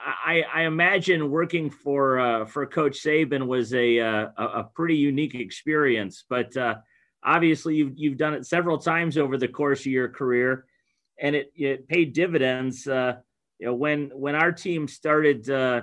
I, 0.06 0.44
I 0.54 0.62
imagine 0.62 1.30
working 1.30 1.68
for 1.68 2.20
uh, 2.20 2.44
for 2.44 2.64
Coach 2.66 3.02
Saban 3.02 3.46
was 3.46 3.74
a 3.74 3.98
a, 3.98 4.32
a 4.36 4.70
pretty 4.74 4.96
unique 4.96 5.34
experience. 5.34 6.24
But 6.28 6.56
obviously, 7.24 7.76
you've 7.76 7.92
you've 7.96 8.16
done 8.16 8.34
it 8.34 8.46
several 8.46 8.78
times 8.78 9.18
over 9.18 9.36
the 9.36 9.48
course 9.48 9.80
of 9.80 9.86
your 9.86 10.08
career 10.08 10.66
and 11.18 11.34
it, 11.34 11.52
it 11.54 11.88
paid 11.88 12.12
dividends. 12.12 12.86
Uh, 12.86 13.16
you 13.58 13.66
know, 13.66 13.74
when 13.74 14.10
when 14.14 14.34
our 14.34 14.52
team 14.52 14.86
started 14.86 15.48
uh, 15.48 15.82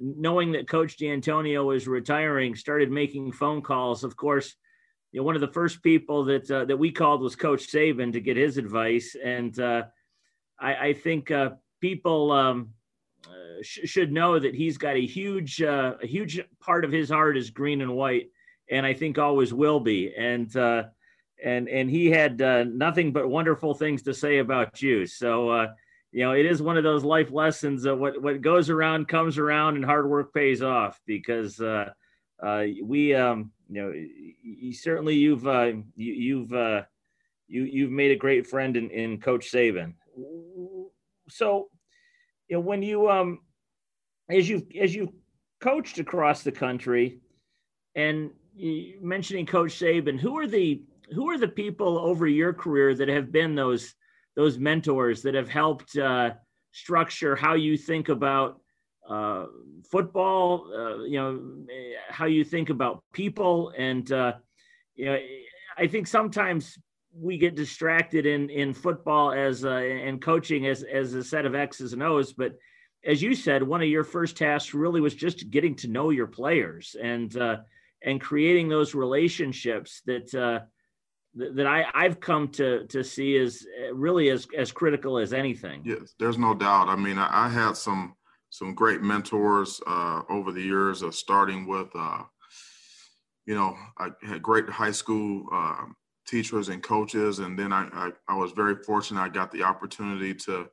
knowing 0.00 0.52
that 0.52 0.68
Coach 0.68 0.96
D'Antonio 0.98 1.64
was 1.64 1.88
retiring, 1.88 2.54
started 2.54 2.90
making 2.90 3.32
phone 3.32 3.62
calls. 3.62 4.04
Of 4.04 4.16
course, 4.16 4.54
you 5.12 5.20
know, 5.20 5.24
one 5.24 5.34
of 5.34 5.40
the 5.40 5.48
first 5.48 5.82
people 5.82 6.24
that 6.24 6.50
uh, 6.50 6.64
that 6.66 6.76
we 6.76 6.92
called 6.92 7.22
was 7.22 7.36
Coach 7.36 7.70
Saban 7.70 8.12
to 8.12 8.20
get 8.20 8.36
his 8.36 8.58
advice, 8.58 9.16
and 9.22 9.58
uh, 9.58 9.84
I, 10.60 10.74
I, 10.74 10.92
think 10.92 11.30
uh, 11.30 11.50
people 11.80 12.30
um, 12.32 12.60
uh, 12.60 12.77
sh- 13.62 13.80
should 13.84 14.12
know 14.12 14.38
that 14.38 14.54
he's 14.54 14.78
got 14.78 14.96
a 14.96 15.06
huge 15.06 15.62
uh, 15.62 15.94
a 16.02 16.06
huge 16.06 16.40
part 16.60 16.84
of 16.84 16.92
his 16.92 17.10
heart 17.10 17.36
is 17.36 17.50
green 17.50 17.80
and 17.80 17.94
white, 17.94 18.30
and 18.70 18.84
I 18.84 18.94
think 18.94 19.18
always 19.18 19.52
will 19.52 19.80
be. 19.80 20.14
And 20.16 20.54
and 21.42 21.68
and 21.68 21.90
he 21.90 22.10
had 22.10 22.40
uh, 22.42 22.64
nothing 22.64 23.12
but 23.12 23.28
wonderful 23.28 23.74
things 23.74 24.02
to 24.02 24.14
say 24.14 24.38
about 24.38 24.82
you. 24.82 25.06
So 25.06 25.50
uh, 25.50 25.68
you 26.12 26.24
know, 26.24 26.32
it 26.32 26.46
is 26.46 26.62
one 26.62 26.76
of 26.76 26.84
those 26.84 27.04
life 27.04 27.30
lessons 27.30 27.82
that 27.82 27.96
what 27.96 28.20
what 28.20 28.40
goes 28.40 28.70
around 28.70 29.08
comes 29.08 29.38
around, 29.38 29.76
and 29.76 29.84
hard 29.84 30.08
work 30.08 30.32
pays 30.32 30.62
off. 30.62 31.00
Because 31.06 31.60
uh, 31.60 31.90
uh 32.42 32.64
we, 32.82 33.14
um, 33.14 33.52
you 33.68 33.82
know, 33.82 33.92
you, 34.42 34.72
certainly 34.72 35.14
you've 35.14 35.46
uh, 35.46 35.72
you, 35.96 36.12
you've 36.12 36.52
uh, 36.52 36.82
you 37.46 37.64
you've 37.64 37.90
made 37.90 38.10
a 38.10 38.16
great 38.16 38.46
friend 38.46 38.76
in, 38.76 38.90
in 38.90 39.20
Coach 39.20 39.50
Saban. 39.50 39.94
So, 41.28 41.68
you 42.48 42.56
know, 42.56 42.60
when 42.60 42.82
you 42.82 43.08
um, 43.10 43.40
as 44.30 44.48
you 44.48 44.66
as 44.80 44.94
you 44.94 45.12
coached 45.60 45.98
across 45.98 46.42
the 46.42 46.52
country, 46.52 47.20
and 47.94 48.30
mentioning 49.00 49.46
Coach 49.46 49.72
Saban, 49.72 50.18
who 50.18 50.38
are 50.38 50.46
the 50.46 50.82
who 51.12 51.30
are 51.30 51.38
the 51.38 51.48
people 51.48 51.98
over 51.98 52.26
your 52.26 52.52
career 52.52 52.94
that 52.94 53.08
have 53.08 53.30
been 53.32 53.54
those 53.54 53.94
those 54.36 54.58
mentors 54.58 55.22
that 55.22 55.34
have 55.34 55.48
helped 55.48 55.96
uh, 55.96 56.30
structure 56.72 57.34
how 57.34 57.54
you 57.54 57.76
think 57.76 58.08
about 58.08 58.60
uh, 59.08 59.46
football? 59.90 60.72
Uh, 60.74 61.04
you 61.04 61.18
know, 61.18 61.40
how 62.08 62.26
you 62.26 62.44
think 62.44 62.70
about 62.70 63.02
people, 63.12 63.72
and 63.76 64.10
uh, 64.12 64.34
you 64.94 65.06
know, 65.06 65.18
I 65.76 65.86
think 65.86 66.06
sometimes 66.06 66.78
we 67.14 67.38
get 67.38 67.54
distracted 67.54 68.26
in 68.26 68.50
in 68.50 68.74
football 68.74 69.32
as 69.32 69.64
uh, 69.64 69.70
and 69.70 70.20
coaching 70.20 70.66
as 70.66 70.82
as 70.82 71.14
a 71.14 71.24
set 71.24 71.46
of 71.46 71.54
X's 71.54 71.92
and 71.92 72.02
O's, 72.02 72.32
but 72.32 72.56
as 73.04 73.22
you 73.22 73.34
said, 73.34 73.62
one 73.62 73.80
of 73.80 73.88
your 73.88 74.04
first 74.04 74.36
tasks 74.36 74.74
really 74.74 75.00
was 75.00 75.14
just 75.14 75.50
getting 75.50 75.74
to 75.76 75.88
know 75.88 76.10
your 76.10 76.26
players 76.26 76.96
and 77.00 77.36
uh, 77.36 77.58
and 78.04 78.20
creating 78.20 78.68
those 78.68 78.94
relationships 78.94 80.02
that 80.06 80.34
uh, 80.34 80.60
that 81.34 81.66
I, 81.66 81.86
I've 81.94 82.20
come 82.20 82.48
to 82.52 82.86
to 82.86 83.04
see 83.04 83.36
is 83.36 83.66
really 83.92 84.30
as 84.30 84.46
as 84.56 84.72
critical 84.72 85.18
as 85.18 85.32
anything. 85.32 85.82
Yes, 85.84 86.14
there's 86.18 86.38
no 86.38 86.54
doubt. 86.54 86.88
I 86.88 86.96
mean, 86.96 87.18
I, 87.18 87.46
I 87.46 87.48
had 87.48 87.76
some 87.76 88.14
some 88.50 88.74
great 88.74 89.02
mentors 89.02 89.80
uh, 89.86 90.22
over 90.28 90.52
the 90.52 90.62
years, 90.62 91.02
uh, 91.02 91.10
starting 91.10 91.66
with, 91.66 91.88
uh, 91.94 92.22
you 93.46 93.54
know, 93.54 93.76
I 93.98 94.10
had 94.22 94.42
great 94.42 94.68
high 94.68 94.90
school 94.90 95.46
uh, 95.52 95.84
teachers 96.28 96.68
and 96.68 96.82
coaches, 96.82 97.38
and 97.38 97.58
then 97.58 97.72
I, 97.72 97.88
I, 97.92 98.10
I 98.28 98.36
was 98.36 98.52
very 98.52 98.76
fortunate. 98.84 99.20
I 99.20 99.28
got 99.28 99.50
the 99.50 99.62
opportunity 99.62 100.34
to 100.34 100.68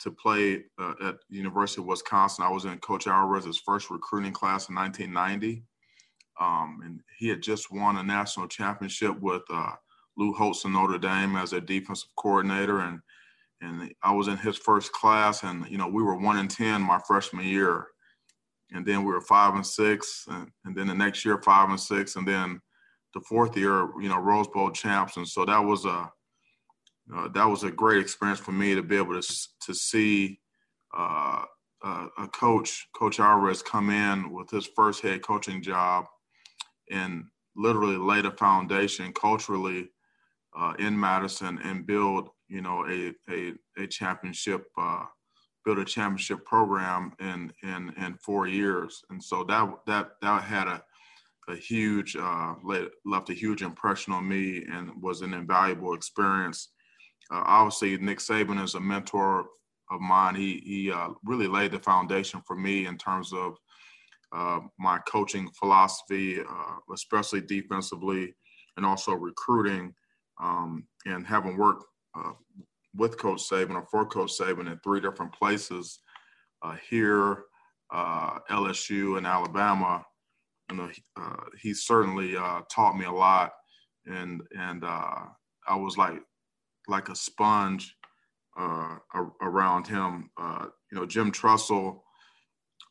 to 0.00 0.10
play 0.10 0.64
uh, 0.78 0.94
at 1.02 1.16
University 1.28 1.80
of 1.80 1.86
Wisconsin. 1.86 2.44
I 2.44 2.50
was 2.50 2.64
in 2.64 2.78
Coach 2.78 3.06
Alvarez's 3.06 3.58
first 3.58 3.90
recruiting 3.90 4.32
class 4.32 4.68
in 4.68 4.74
1990. 4.74 5.62
Um, 6.40 6.80
and 6.84 7.00
he 7.16 7.28
had 7.28 7.42
just 7.42 7.70
won 7.70 7.96
a 7.96 8.02
national 8.02 8.48
championship 8.48 9.18
with 9.20 9.42
uh, 9.52 9.70
Lou 10.16 10.32
Holtz 10.32 10.64
in 10.64 10.72
Notre 10.72 10.98
Dame 10.98 11.36
as 11.36 11.52
a 11.52 11.60
defensive 11.60 12.10
coordinator, 12.16 12.80
and 12.80 13.00
and 13.60 13.94
I 14.02 14.12
was 14.12 14.28
in 14.28 14.36
his 14.36 14.56
first 14.56 14.92
class, 14.92 15.42
and 15.42 15.66
you 15.68 15.78
know 15.78 15.88
we 15.88 16.02
were 16.02 16.16
one 16.16 16.38
in 16.38 16.48
ten 16.48 16.82
my 16.82 17.00
freshman 17.06 17.46
year, 17.46 17.86
and 18.72 18.84
then 18.84 19.04
we 19.04 19.12
were 19.12 19.20
five 19.20 19.54
and 19.54 19.66
six, 19.66 20.26
and, 20.28 20.50
and 20.64 20.76
then 20.76 20.88
the 20.88 20.94
next 20.94 21.24
year 21.24 21.40
five 21.42 21.70
and 21.70 21.80
six, 21.80 22.16
and 22.16 22.26
then 22.26 22.60
the 23.14 23.20
fourth 23.20 23.56
year 23.56 23.88
you 24.00 24.08
know 24.08 24.18
Rose 24.18 24.48
Bowl 24.48 24.70
champs, 24.70 25.16
and 25.16 25.26
so 25.26 25.44
that 25.44 25.58
was 25.58 25.84
a 25.84 26.10
uh, 27.14 27.28
that 27.28 27.44
was 27.44 27.62
a 27.64 27.70
great 27.70 28.00
experience 28.00 28.40
for 28.40 28.52
me 28.52 28.74
to 28.74 28.82
be 28.82 28.96
able 28.96 29.20
to 29.20 29.48
to 29.66 29.74
see 29.74 30.40
uh, 30.96 31.44
uh, 31.82 32.06
a 32.18 32.28
coach, 32.28 32.88
Coach 32.96 33.20
Alvarez, 33.20 33.62
come 33.62 33.90
in 33.90 34.32
with 34.32 34.50
his 34.50 34.66
first 34.74 35.02
head 35.02 35.22
coaching 35.22 35.62
job, 35.62 36.06
and 36.90 37.24
literally 37.56 37.96
lay 37.96 38.22
the 38.22 38.30
foundation 38.30 39.12
culturally 39.12 39.90
uh, 40.58 40.72
in 40.78 40.98
Madison 40.98 41.58
and 41.62 41.86
build, 41.86 42.30
you 42.48 42.62
know, 42.62 42.86
a 42.88 43.12
a, 43.30 43.52
a 43.76 43.86
championship, 43.86 44.64
uh, 44.78 45.04
build 45.64 45.78
a 45.78 45.84
championship 45.84 46.44
program 46.46 47.12
in 47.20 47.52
in 47.62 47.92
in 47.98 48.14
four 48.14 48.46
years. 48.46 49.02
And 49.10 49.22
so 49.22 49.44
that 49.44 49.70
that 49.86 50.12
that 50.22 50.42
had 50.42 50.68
a 50.68 50.82
a 51.48 51.56
huge 51.56 52.16
uh, 52.16 52.54
left 53.04 53.30
a 53.30 53.34
huge 53.34 53.62
impression 53.62 54.12
on 54.12 54.28
me 54.28 54.64
and 54.70 54.90
was 55.02 55.20
an 55.20 55.34
invaluable 55.34 55.94
experience. 55.94 56.70
Uh, 57.30 57.42
obviously, 57.44 57.96
Nick 57.98 58.18
Saban 58.18 58.62
is 58.62 58.74
a 58.74 58.80
mentor 58.80 59.46
of 59.90 60.00
mine. 60.00 60.34
He 60.34 60.62
he 60.64 60.90
uh, 60.90 61.10
really 61.24 61.46
laid 61.46 61.72
the 61.72 61.78
foundation 61.78 62.42
for 62.46 62.56
me 62.56 62.86
in 62.86 62.96
terms 62.96 63.32
of 63.32 63.56
uh, 64.32 64.60
my 64.78 64.98
coaching 65.06 65.50
philosophy, 65.58 66.40
uh, 66.40 66.76
especially 66.92 67.40
defensively, 67.40 68.34
and 68.76 68.86
also 68.86 69.12
recruiting 69.12 69.94
um, 70.40 70.86
and 71.06 71.26
having 71.26 71.56
worked 71.56 71.84
uh, 72.16 72.32
with 72.96 73.18
Coach 73.18 73.42
Saban 73.48 73.74
or 73.74 73.86
for 73.90 74.06
Coach 74.06 74.32
Saban 74.38 74.70
in 74.70 74.78
three 74.82 75.00
different 75.00 75.32
places 75.32 76.00
here, 76.88 77.44
LSU, 77.92 79.18
and 79.18 79.26
Alabama, 79.26 80.02
you 80.70 80.76
know, 80.76 80.90
uh, 81.16 81.44
he 81.60 81.74
certainly 81.74 82.36
uh, 82.36 82.62
taught 82.70 82.96
me 82.96 83.04
a 83.04 83.12
lot, 83.12 83.52
and 84.06 84.42
and 84.56 84.84
uh, 84.84 85.22
I 85.66 85.76
was 85.76 85.96
like 85.96 86.20
like 86.88 87.08
a 87.08 87.16
sponge 87.16 87.96
around 88.56 89.86
him. 89.86 90.30
you 90.38 90.98
know, 90.98 91.06
Jim 91.06 91.30
Tressel 91.32 92.04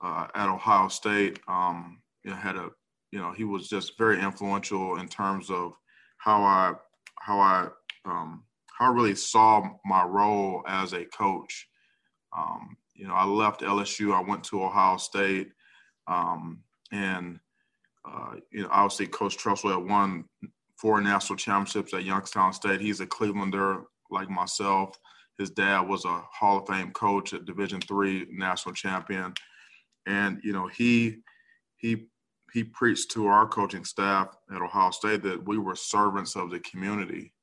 at 0.04 0.50
Ohio 0.50 0.88
State, 0.88 1.40
um, 1.48 2.02
you 2.24 2.32
know, 2.32 2.38
had 2.38 2.56
a 2.56 2.70
you 3.12 3.20
know 3.20 3.32
he 3.32 3.44
was 3.44 3.68
just 3.70 3.98
very 3.98 4.20
influential 4.20 4.98
in 4.98 5.08
terms 5.08 5.50
of 5.50 5.74
how 6.18 6.44
I 6.44 6.74
how 7.20 7.40
I 7.40 7.68
um, 8.06 8.44
how 8.78 8.92
I 8.92 8.94
really 8.94 9.16
saw 9.16 9.64
my 9.86 10.04
role 10.04 10.64
as 10.68 10.94
a 10.94 11.06
coach. 11.06 11.68
Um, 12.36 12.78
you 12.96 13.08
know, 13.08 13.14
I 13.14 13.26
left 13.26 13.62
LSU. 13.62 14.14
I 14.14 14.28
went 14.28 14.44
to 14.46 14.64
Ohio 14.64 14.98
State. 14.98 15.50
Um, 16.08 16.64
and 16.92 17.40
uh, 18.06 18.36
you 18.52 18.64
know, 18.64 18.70
obviously 18.72 19.08
Coach 19.08 19.38
Tressel 19.38 19.80
won 19.80 20.26
four 20.78 21.00
national 21.02 21.38
championships 21.38 21.94
at 21.94 22.04
Youngstown 22.04 22.54
State. 22.54 22.82
He's 22.82 23.00
a 23.00 23.08
Clevelander 23.08 23.84
like 24.12 24.30
myself. 24.30 24.98
His 25.38 25.50
dad 25.50 25.82
was 25.82 26.06
a 26.06 26.22
Hall 26.32 26.58
of 26.60 26.68
Fame 26.68 26.92
coach 26.92 27.34
at 27.34 27.46
Division 27.46 27.82
three 27.82 28.28
national 28.30 28.76
champion, 28.76 29.34
and 30.06 30.40
you 30.44 30.54
know 30.54 30.68
he 30.68 31.18
he 31.78 32.08
he 32.54 32.64
preached 32.64 33.12
to 33.12 33.28
our 33.28 33.48
coaching 33.48 33.84
staff 33.84 34.36
at 34.54 34.62
Ohio 34.62 34.92
State 34.92 35.24
that 35.24 35.48
we 35.48 35.58
were 35.58 35.76
servants 35.76 36.36
of 36.36 36.52
the 36.52 36.60
community, 36.60 37.34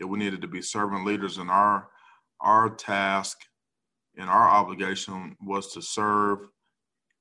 that 0.00 0.06
we 0.06 0.18
needed 0.18 0.40
to 0.42 0.48
be 0.48 0.62
servant 0.62 1.04
leaders, 1.04 1.38
and 1.38 1.50
our 1.50 1.88
our 2.40 2.70
task 2.70 3.38
and 4.16 4.28
our 4.28 4.48
obligation 4.48 5.36
was 5.40 5.72
to 5.72 5.82
serve 5.82 6.48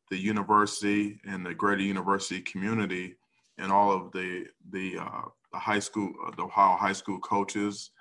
the 0.10 0.18
university 0.18 1.20
and 1.28 1.46
the 1.46 1.54
greater 1.54 1.82
university 1.82 2.42
community 2.42 3.16
and 3.58 3.72
all 3.72 3.92
of 3.92 4.12
the 4.12 4.46
the, 4.72 4.98
uh, 5.00 5.22
the 5.52 5.60
high 5.60 5.80
school 5.80 6.14
uh, 6.26 6.32
the 6.36 6.44
Ohio 6.44 6.78
high 6.78 6.94
school 6.94 7.20
coaches 7.20 7.92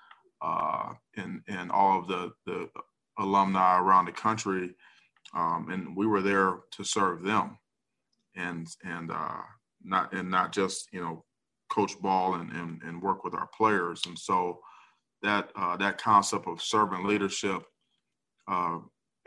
uh, 0.42 0.92
and 1.16 1.40
and 1.48 1.70
all 1.70 1.98
of 1.98 2.08
the 2.08 2.32
the 2.46 2.68
alumni 3.18 3.78
around 3.78 4.04
the 4.04 4.12
country 4.12 4.75
um, 5.34 5.68
and 5.70 5.96
we 5.96 6.06
were 6.06 6.22
there 6.22 6.58
to 6.72 6.84
serve 6.84 7.22
them. 7.22 7.58
And 8.34 8.66
and 8.84 9.10
uh, 9.10 9.42
not 9.82 10.12
and 10.12 10.30
not 10.30 10.52
just 10.52 10.88
you 10.92 11.00
know 11.00 11.25
coach 11.70 12.00
ball 12.00 12.34
and, 12.34 12.50
and 12.52 12.82
and 12.82 13.02
work 13.02 13.25
with 13.25 13.34
our 13.34 13.48
players. 13.56 14.02
And 14.06 14.18
so 14.18 14.60
that 15.22 15.50
uh, 15.56 15.76
that 15.78 15.98
concept 15.98 16.46
of 16.46 16.62
servant 16.62 17.06
leadership 17.06 17.62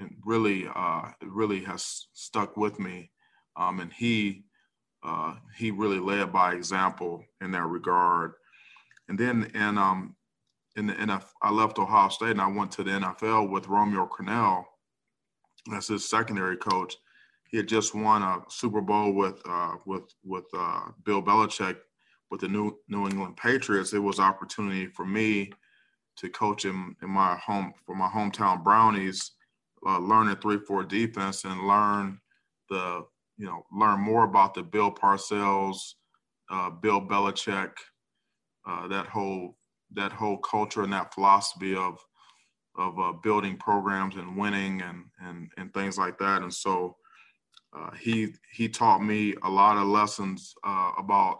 uh, 0.01 0.05
really 0.25 0.67
uh, 0.73 1.09
really 1.21 1.63
has 1.63 2.07
stuck 2.13 2.57
with 2.57 2.79
me 2.79 3.11
um, 3.59 3.79
and 3.79 3.91
he 3.93 4.43
uh, 5.03 5.35
he 5.55 5.71
really 5.71 5.99
led 5.99 6.31
by 6.33 6.53
example 6.53 7.23
in 7.41 7.51
that 7.51 7.65
regard. 7.65 8.33
And 9.07 9.17
then 9.17 9.51
and 9.53 9.77
um 9.77 10.15
in 10.75 10.87
the 10.87 10.93
NFL, 10.93 11.25
I 11.41 11.51
left 11.51 11.79
Ohio 11.79 12.09
State 12.09 12.31
and 12.31 12.41
I 12.41 12.47
went 12.47 12.71
to 12.73 12.83
the 12.83 12.91
NFL 12.91 13.49
with 13.49 13.67
Romeo 13.67 14.07
Crennel 14.07 14.63
as 15.75 15.87
his 15.87 16.09
secondary 16.09 16.57
coach. 16.57 16.95
He 17.49 17.57
had 17.57 17.67
just 17.67 17.95
won 17.95 18.21
a 18.21 18.43
Super 18.49 18.81
Bowl 18.81 19.13
with 19.13 19.41
uh, 19.47 19.75
with 19.85 20.13
with 20.23 20.45
uh, 20.57 20.91
Bill 21.03 21.21
Belichick 21.21 21.77
with 22.31 22.41
the 22.41 22.47
New 22.47 22.77
New 22.87 23.07
England 23.07 23.37
Patriots. 23.37 23.93
It 23.93 23.99
was 23.99 24.19
opportunity 24.19 24.87
for 24.87 25.05
me 25.05 25.51
to 26.17 26.29
coach 26.29 26.63
him 26.63 26.95
in 27.01 27.09
my 27.09 27.35
home 27.37 27.73
for 27.85 27.95
my 27.95 28.07
hometown 28.07 28.63
Brownies, 28.63 29.31
uh, 29.85 29.99
learn 29.99 30.29
a 30.29 30.35
three 30.35 30.59
four 30.59 30.83
defense 30.83 31.45
and 31.45 31.67
learn 31.67 32.19
the 32.69 33.05
you 33.37 33.45
know 33.45 33.65
learn 33.71 33.99
more 33.99 34.23
about 34.23 34.53
the 34.53 34.63
Bill 34.63 34.91
Parcells, 34.91 35.77
uh, 36.49 36.69
Bill 36.69 37.01
Belichick, 37.01 37.71
uh, 38.67 38.87
that 38.87 39.07
whole 39.07 39.57
that 39.93 40.11
whole 40.11 40.37
culture 40.37 40.83
and 40.83 40.93
that 40.93 41.13
philosophy 41.13 41.75
of 41.75 41.99
of 42.75 42.97
uh, 42.99 43.11
building 43.23 43.57
programs 43.57 44.15
and 44.15 44.37
winning 44.37 44.81
and 44.81 45.05
and 45.21 45.51
and 45.57 45.73
things 45.73 45.97
like 45.97 46.17
that. 46.19 46.41
And 46.41 46.53
so 46.53 46.97
uh, 47.73 47.91
he 47.91 48.33
he 48.51 48.69
taught 48.69 49.03
me 49.03 49.35
a 49.43 49.49
lot 49.49 49.77
of 49.77 49.87
lessons 49.87 50.53
uh, 50.63 50.91
about 50.97 51.39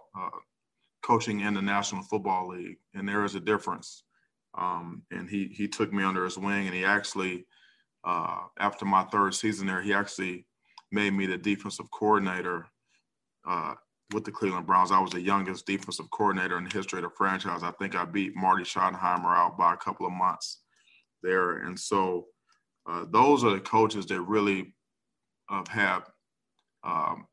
coaching 1.02 1.40
in 1.40 1.54
the 1.54 1.62
National 1.62 2.04
Football 2.04 2.50
League, 2.50 2.78
and 2.94 3.08
there 3.08 3.24
is 3.24 3.36
a 3.36 3.40
difference. 3.40 4.04
Um, 4.58 5.04
and 5.12 5.30
he 5.30 5.48
he 5.48 5.68
took 5.68 5.94
me 5.94 6.04
under 6.04 6.24
his 6.24 6.38
wing, 6.38 6.68
and 6.68 6.76
he 6.76 6.86
actually, 6.86 7.46
uh, 8.04 8.44
after 8.60 8.86
my 8.86 9.04
third 9.06 9.34
season 9.36 9.68
there, 9.68 9.82
he 9.82 9.94
actually 9.94 10.46
made 10.92 11.12
me 11.12 11.26
the 11.26 11.38
defensive 11.38 11.90
coordinator 11.92 12.68
uh, 13.48 13.76
with 14.14 14.24
the 14.26 14.32
Cleveland 14.32 14.66
Browns. 14.66 14.92
I 14.92 15.00
was 15.00 15.12
the 15.12 15.22
youngest 15.22 15.66
defensive 15.66 16.10
coordinator 16.12 16.58
in 16.58 16.64
the 16.64 16.74
history 16.74 17.00
of 17.00 17.04
the 17.04 17.16
franchise. 17.16 17.64
I 17.64 17.72
think 17.72 17.96
I 17.96 18.06
beat 18.06 18.36
Marty 18.36 18.64
Schottenheimer 18.64 19.36
out 19.36 19.58
by 19.58 19.74
a 19.74 19.78
couple 19.78 20.06
of 20.06 20.14
months 20.14 20.62
there, 21.24 21.58
and 21.58 21.80
so. 21.80 22.28
Uh, 22.90 23.06
those 23.12 23.44
are 23.44 23.52
the 23.52 23.60
coaches 23.60 24.08
that 24.08 24.20
really 24.22 24.74
have 25.70 26.10
um, 26.84 27.28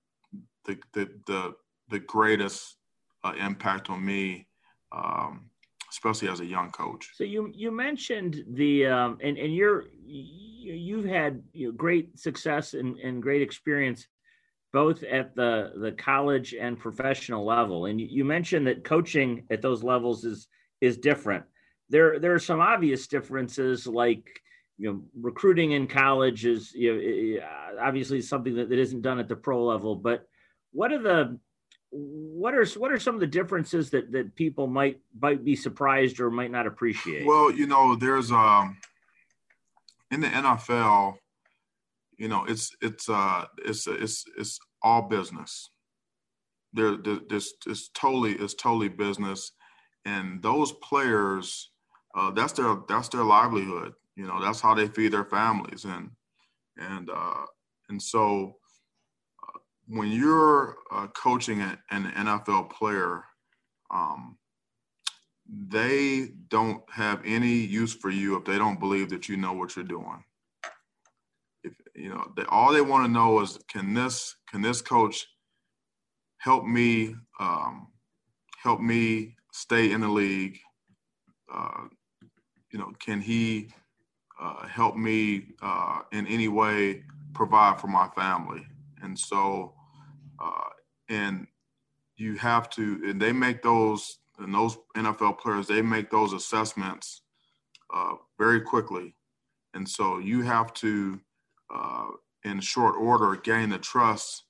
the, 0.65 0.79
the, 0.93 1.09
the, 1.27 1.55
the 1.89 1.99
greatest 2.01 2.77
uh, 3.25 3.33
impact 3.39 3.91
on 3.91 4.05
me, 4.05 4.49
um, 4.93 5.51
especially 5.91 6.29
as 6.29 6.41
a 6.41 6.47
young 6.47 6.71
coach. 6.71 7.11
So 7.15 7.25
you, 7.25 7.53
you 7.55 7.71
mentioned 7.71 8.45
the, 8.53 8.87
um, 8.87 9.19
and, 9.23 9.39
and 9.39 9.55
you're, 9.55 9.85
you've 10.05 11.05
had 11.05 11.43
you 11.53 11.69
know, 11.69 11.73
great 11.73 12.19
success 12.19 12.75
and, 12.75 12.99
and 12.99 13.23
great 13.23 13.43
experience 13.43 14.07
both 14.73 15.03
at 15.05 15.35
the, 15.35 15.73
the 15.77 15.93
college 15.93 16.55
and 16.55 16.79
professional 16.79 17.45
level. 17.45 17.87
And 17.87 18.01
you, 18.01 18.09
you 18.11 18.25
mentioned 18.25 18.67
that 18.67 18.85
coaching 18.85 19.47
at 19.51 19.63
those 19.63 19.83
levels 19.83 20.25
is, 20.25 20.49
is 20.81 20.99
different. 20.99 21.45
There, 21.89 22.19
there 22.19 22.35
are 22.35 22.39
some 22.39 22.61
obvious 22.61 23.07
differences 23.07 23.87
like 23.87 24.29
you 24.79 24.93
know 24.93 25.03
recruiting 25.21 25.73
in 25.73 25.87
college 25.87 26.45
is 26.45 26.73
you 26.75 27.41
know 27.41 27.47
obviously 27.81 28.21
something 28.21 28.55
that, 28.57 28.69
that 28.69 28.79
isn't 28.79 29.03
done 29.03 29.19
at 29.19 29.29
the 29.29 29.37
pro 29.37 29.65
level 29.65 29.95
but 29.97 30.27
what 30.73 30.93
are 30.93 31.03
the 31.03 31.39
what 31.97 32.55
are 32.55 32.67
what 32.79 32.93
are 32.93 32.99
some 32.99 33.15
of 33.15 33.21
the 33.21 33.27
differences 33.27 33.91
that 33.91 34.13
that 34.13 34.35
people 34.35 34.67
might 34.67 35.01
might 35.21 35.45
be 35.45 35.57
surprised 35.57 36.21
or 36.21 36.31
might 36.31 36.51
not 36.51 36.67
appreciate? 36.67 37.27
Well 37.27 37.51
you 37.51 37.67
know 37.67 37.97
there's 37.97 38.31
um 38.31 38.77
in 40.11 40.21
the 40.21 40.29
nfl 40.29 41.17
you 42.17 42.29
know 42.29 42.45
it's 42.45 42.75
it's 42.81 43.09
uh 43.09 43.45
it's 43.65 43.87
it's 43.87 44.25
it's 44.39 44.59
all 44.83 45.03
business. 45.03 45.71
There 46.73 46.97
there's 46.97 47.55
it's 47.67 47.89
totally 47.89 48.33
it's 48.33 48.55
totally 48.55 48.89
business. 48.89 49.53
And 50.05 50.41
those 50.43 50.73
players 50.73 51.71
uh, 52.17 52.31
that's 52.31 52.55
their 52.55 52.77
that's 52.89 53.09
their 53.09 53.25
livelihood. 53.25 53.93
You 54.17 54.27
know, 54.27 54.41
that's 54.41 54.61
how 54.61 54.75
they 54.75 54.89
feed 54.89 55.13
their 55.13 55.25
families, 55.25 55.85
and 55.85 56.11
and 56.79 57.11
uh, 57.11 57.45
and 57.91 58.01
so 58.01 58.57
when 59.89 60.11
you're 60.11 60.77
uh, 60.93 61.07
coaching 61.09 61.61
an, 61.61 61.79
NFL 61.91 62.71
player, 62.71 63.25
um, 63.91 64.37
they 65.49 66.31
don't 66.49 66.83
have 66.91 67.21
any 67.25 67.55
use 67.55 67.95
for 67.95 68.11
you 68.11 68.37
if 68.37 68.45
they 68.45 68.59
don't 68.59 68.81
believe 68.81 69.11
that 69.11 69.29
you 69.29 69.37
know 69.37 69.53
what 69.53 69.77
you're 69.77 69.85
doing. 69.85 70.25
If 71.63 71.75
you 71.95 72.11
know, 72.11 72.33
they, 72.37 72.45
all 72.49 72.73
they 72.73 72.81
want 72.81 73.07
to 73.07 73.13
know 73.13 73.41
is 73.41 73.59
can 73.69 73.95
this 73.95 74.35
can 74.51 74.61
this 74.61 74.83
coach 74.83 75.27
help 76.39 76.65
me 76.65 77.15
um, 77.39 77.89
help 78.61 78.81
me 78.81 79.37
stay 79.53 79.93
in 79.93 80.01
the 80.01 80.09
league? 80.09 80.59
Uh, 81.53 81.85
you 82.73 82.79
know, 82.79 82.93
can 82.99 83.21
he 83.21 83.69
uh, 84.41 84.67
help 84.67 84.97
me 84.97 85.47
uh, 85.63 86.01
in 86.13 86.27
any 86.27 86.49
way 86.49 87.03
provide 87.37 87.81
for 87.81 87.87
my 87.87 88.09
family. 88.17 88.67
And 89.03 89.19
so, 89.19 89.75
uh, 90.39 90.71
and 91.09 91.47
you 92.17 92.37
have 92.37 92.71
to, 92.71 93.01
and 93.07 93.21
they 93.21 93.33
make 93.33 93.63
those, 93.63 94.19
and 94.39 94.55
those 94.55 94.79
NFL 94.97 95.39
players, 95.39 95.67
they 95.67 95.83
make 95.83 96.11
those 96.11 96.33
assessments 96.33 97.23
uh, 97.95 98.15
very 98.39 98.61
quickly. 98.61 99.15
And 99.75 99.89
so 99.89 100.19
you 100.19 100.43
have 100.43 100.73
to, 100.75 101.21
uh, 101.75 102.07
in 102.45 102.61
short 102.61 102.97
order, 102.97 103.37
gain 103.37 103.71
the 103.71 103.79
trust 103.79 104.45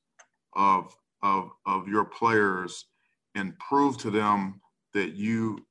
of, 0.55 0.95
of, 1.23 1.51
of 1.67 1.89
your 1.89 2.05
players 2.05 2.87
and 3.35 3.59
prove 3.59 3.99
to 3.99 4.11
them 4.11 4.61
that 4.95 5.15
you 5.15 5.67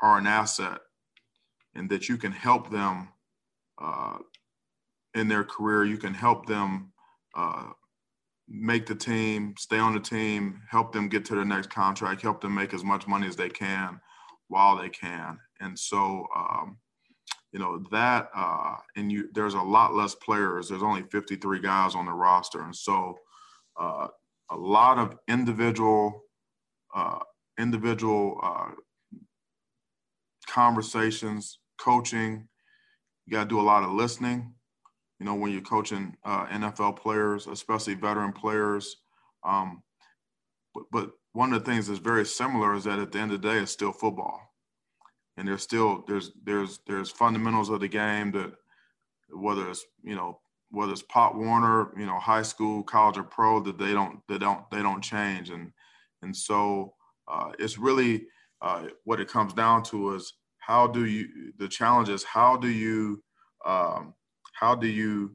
are 0.00 0.18
an 0.18 0.26
asset 0.26 0.78
and 1.74 1.88
that 1.90 2.08
you 2.08 2.16
can 2.16 2.32
help 2.32 2.70
them 2.70 3.08
uh, 3.80 4.18
in 5.14 5.28
their 5.28 5.44
career. 5.44 5.84
You 5.84 5.98
can 5.98 6.14
help 6.14 6.46
them 6.46 6.92
uh, 7.34 7.70
make 8.48 8.86
the 8.86 8.94
team, 8.94 9.54
stay 9.58 9.78
on 9.78 9.94
the 9.94 10.00
team, 10.00 10.60
help 10.70 10.92
them 10.92 11.08
get 11.08 11.24
to 11.26 11.34
their 11.34 11.44
next 11.44 11.70
contract, 11.70 12.22
help 12.22 12.40
them 12.40 12.54
make 12.54 12.74
as 12.74 12.84
much 12.84 13.06
money 13.06 13.26
as 13.26 13.36
they 13.36 13.48
can 13.48 14.00
while 14.48 14.76
they 14.76 14.88
can. 14.88 15.38
And 15.60 15.78
so, 15.78 16.26
um, 16.36 16.78
you 17.52 17.58
know 17.58 17.84
that, 17.90 18.30
uh, 18.34 18.76
and 18.96 19.12
you 19.12 19.28
there's 19.34 19.54
a 19.54 19.60
lot 19.60 19.94
less 19.94 20.14
players. 20.14 20.68
There's 20.68 20.82
only 20.82 21.02
53 21.02 21.60
guys 21.60 21.94
on 21.94 22.06
the 22.06 22.12
roster, 22.12 22.62
and 22.62 22.74
so 22.74 23.18
uh, 23.78 24.08
a 24.50 24.56
lot 24.56 24.98
of 24.98 25.18
individual 25.28 26.22
uh, 26.94 27.18
individual 27.58 28.40
uh, 28.42 28.70
conversations, 30.48 31.58
coaching, 31.78 32.48
you 33.26 33.32
got 33.32 33.44
to 33.44 33.48
do 33.48 33.60
a 33.60 33.62
lot 33.62 33.82
of 33.82 33.90
listening. 33.90 34.54
You 35.22 35.26
know, 35.26 35.36
when 35.36 35.52
you're 35.52 35.60
coaching 35.60 36.16
uh, 36.24 36.46
NFL 36.46 36.96
players, 36.96 37.46
especially 37.46 37.94
veteran 37.94 38.32
players. 38.32 38.96
Um, 39.44 39.84
but, 40.74 40.82
but 40.90 41.10
one 41.32 41.52
of 41.52 41.62
the 41.62 41.70
things 41.70 41.86
that's 41.86 42.00
very 42.00 42.26
similar 42.26 42.74
is 42.74 42.82
that 42.84 42.98
at 42.98 43.12
the 43.12 43.20
end 43.20 43.30
of 43.30 43.40
the 43.40 43.48
day, 43.48 43.58
it's 43.58 43.70
still 43.70 43.92
football, 43.92 44.40
and 45.36 45.46
there's 45.46 45.62
still 45.62 46.02
there's 46.08 46.32
there's 46.42 46.80
there's 46.88 47.08
fundamentals 47.08 47.70
of 47.70 47.78
the 47.78 47.86
game 47.86 48.32
that 48.32 48.52
whether 49.32 49.70
it's 49.70 49.84
you 50.02 50.16
know 50.16 50.40
whether 50.72 50.90
it's 50.90 51.02
Pop 51.02 51.36
Warner, 51.36 51.92
you 51.96 52.04
know, 52.04 52.18
high 52.18 52.42
school, 52.42 52.82
college, 52.82 53.16
or 53.16 53.22
pro, 53.22 53.60
that 53.60 53.78
they 53.78 53.92
don't 53.92 54.18
they 54.28 54.38
don't 54.38 54.68
they 54.72 54.82
don't 54.82 55.04
change, 55.04 55.50
and 55.50 55.70
and 56.22 56.36
so 56.36 56.94
uh, 57.30 57.52
it's 57.60 57.78
really 57.78 58.26
uh, 58.60 58.86
what 59.04 59.20
it 59.20 59.28
comes 59.28 59.54
down 59.54 59.84
to 59.84 60.16
is 60.16 60.32
how 60.58 60.88
do 60.88 61.04
you 61.04 61.52
the 61.58 61.68
challenge 61.68 62.08
is 62.08 62.24
how 62.24 62.56
do 62.56 62.66
you 62.66 63.22
um, 63.64 64.14
how 64.52 64.74
do 64.74 64.86
you 64.86 65.32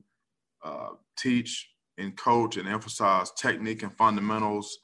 uh, 0.64 0.90
teach 1.18 1.70
and 1.98 2.16
coach 2.16 2.58
and 2.58 2.68
emphasize 2.68 3.32
technique 3.32 3.84
and 3.84 3.96
fundamentals 3.98 4.80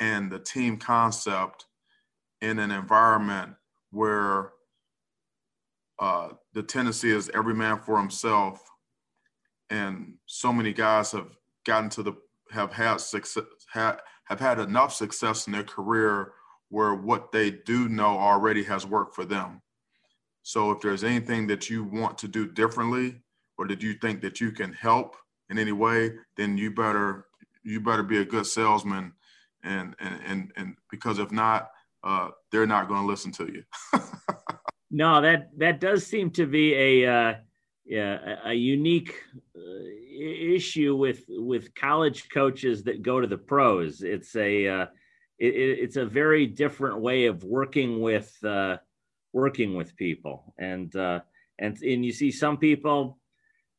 and 0.00 0.30
the 0.30 0.38
team 0.38 0.76
concept 0.76 1.66
in 2.40 2.58
an 2.58 2.70
environment 2.70 3.54
where 3.90 4.50
uh, 5.98 6.28
the 6.52 6.62
tendency 6.62 7.10
is 7.10 7.30
every 7.34 7.54
man 7.54 7.78
for 7.78 7.98
himself 7.98 8.62
and 9.70 10.14
so 10.26 10.52
many 10.52 10.72
guys 10.72 11.12
have 11.12 11.28
gotten 11.64 11.88
to 11.88 12.02
the 12.02 12.12
have 12.50 12.72
had 12.72 13.00
success 13.00 13.44
have, 13.72 14.00
have 14.24 14.38
had 14.38 14.58
enough 14.58 14.92
success 14.92 15.46
in 15.46 15.52
their 15.52 15.64
career 15.64 16.32
where 16.68 16.94
what 16.94 17.32
they 17.32 17.50
do 17.50 17.88
know 17.88 18.18
already 18.18 18.62
has 18.62 18.86
worked 18.86 19.14
for 19.14 19.24
them. 19.24 19.62
So 20.42 20.70
if 20.70 20.80
there's 20.80 21.04
anything 21.04 21.46
that 21.46 21.70
you 21.70 21.84
want 21.84 22.18
to 22.18 22.28
do 22.28 22.46
differently 22.46 23.21
or 23.62 23.68
that 23.68 23.80
you 23.82 23.94
think 23.94 24.20
that 24.20 24.40
you 24.40 24.50
can 24.50 24.72
help 24.72 25.14
in 25.50 25.58
any 25.58 25.70
way 25.70 26.10
then 26.36 26.58
you 26.58 26.70
better 26.70 27.26
you 27.62 27.80
better 27.80 28.02
be 28.02 28.18
a 28.18 28.24
good 28.24 28.46
salesman. 28.46 29.12
And 29.62 29.94
and 30.00 30.20
and, 30.26 30.52
and 30.56 30.76
because 30.90 31.20
if 31.20 31.30
not 31.30 31.70
uh, 32.02 32.30
they're 32.50 32.66
not 32.66 32.88
going 32.88 33.02
to 33.02 33.06
listen 33.06 33.32
to 33.32 33.44
you. 33.44 33.62
No 34.94 35.22
that 35.22 35.48
that 35.56 35.80
does 35.80 36.06
seem 36.06 36.28
to 36.32 36.44
be 36.44 36.74
a 36.74 37.10
uh 37.10 37.34
yeah, 37.86 38.36
a, 38.44 38.50
a 38.50 38.52
unique 38.52 39.14
uh, 39.56 39.60
issue 40.14 40.94
with 40.94 41.24
with 41.28 41.74
college 41.74 42.28
coaches 42.28 42.84
that 42.84 43.00
go 43.00 43.18
to 43.18 43.26
the 43.26 43.38
pros. 43.38 44.02
It's 44.02 44.36
a 44.36 44.68
uh, 44.68 44.86
it, 45.38 45.54
it's 45.54 45.96
a 45.96 46.04
very 46.04 46.46
different 46.46 47.00
way 47.00 47.24
of 47.24 47.42
working 47.42 48.02
with 48.02 48.36
uh, 48.44 48.76
working 49.32 49.76
with 49.76 49.96
people, 49.96 50.52
and 50.58 50.94
uh, 50.94 51.20
and 51.58 51.80
and 51.80 52.04
you 52.04 52.12
see 52.12 52.30
some 52.30 52.58
people 52.58 53.18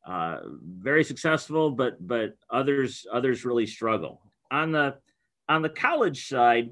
uh, 0.06 0.40
very 0.62 1.04
successful, 1.04 1.72
but 1.72 2.06
but 2.06 2.36
others 2.50 3.06
others 3.12 3.46
really 3.46 3.66
struggle 3.66 4.22
on 4.52 4.72
the 4.72 4.96
on 5.48 5.62
the 5.62 5.70
college 5.70 6.28
side. 6.28 6.72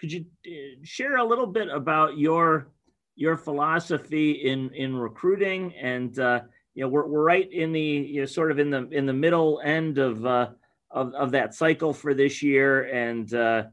Could 0.00 0.12
you 0.12 0.26
uh, 0.46 0.80
share 0.82 1.16
a 1.16 1.24
little 1.24 1.46
bit 1.46 1.68
about 1.68 2.18
your 2.18 2.68
your 3.16 3.36
philosophy 3.36 4.32
in 4.32 4.70
in 4.74 4.96
recruiting 4.96 5.74
and 5.76 6.18
uh, 6.18 6.40
you 6.74 6.82
know 6.82 6.88
we're, 6.88 7.06
we're 7.06 7.22
right 7.22 7.50
in 7.52 7.72
the 7.72 7.80
you 7.80 8.20
know 8.20 8.26
sort 8.26 8.50
of 8.50 8.58
in 8.58 8.70
the 8.70 8.88
in 8.90 9.06
the 9.06 9.12
middle 9.12 9.60
end 9.64 9.98
of 9.98 10.24
uh, 10.26 10.48
of, 10.90 11.14
of 11.14 11.30
that 11.30 11.54
cycle 11.54 11.92
for 11.92 12.14
this 12.14 12.42
year 12.42 12.82
and 12.82 13.32
uh, 13.34 13.64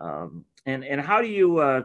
um, 0.00 0.44
and 0.66 0.84
and 0.84 1.00
how 1.00 1.20
do 1.22 1.28
you 1.28 1.58
uh, 1.58 1.82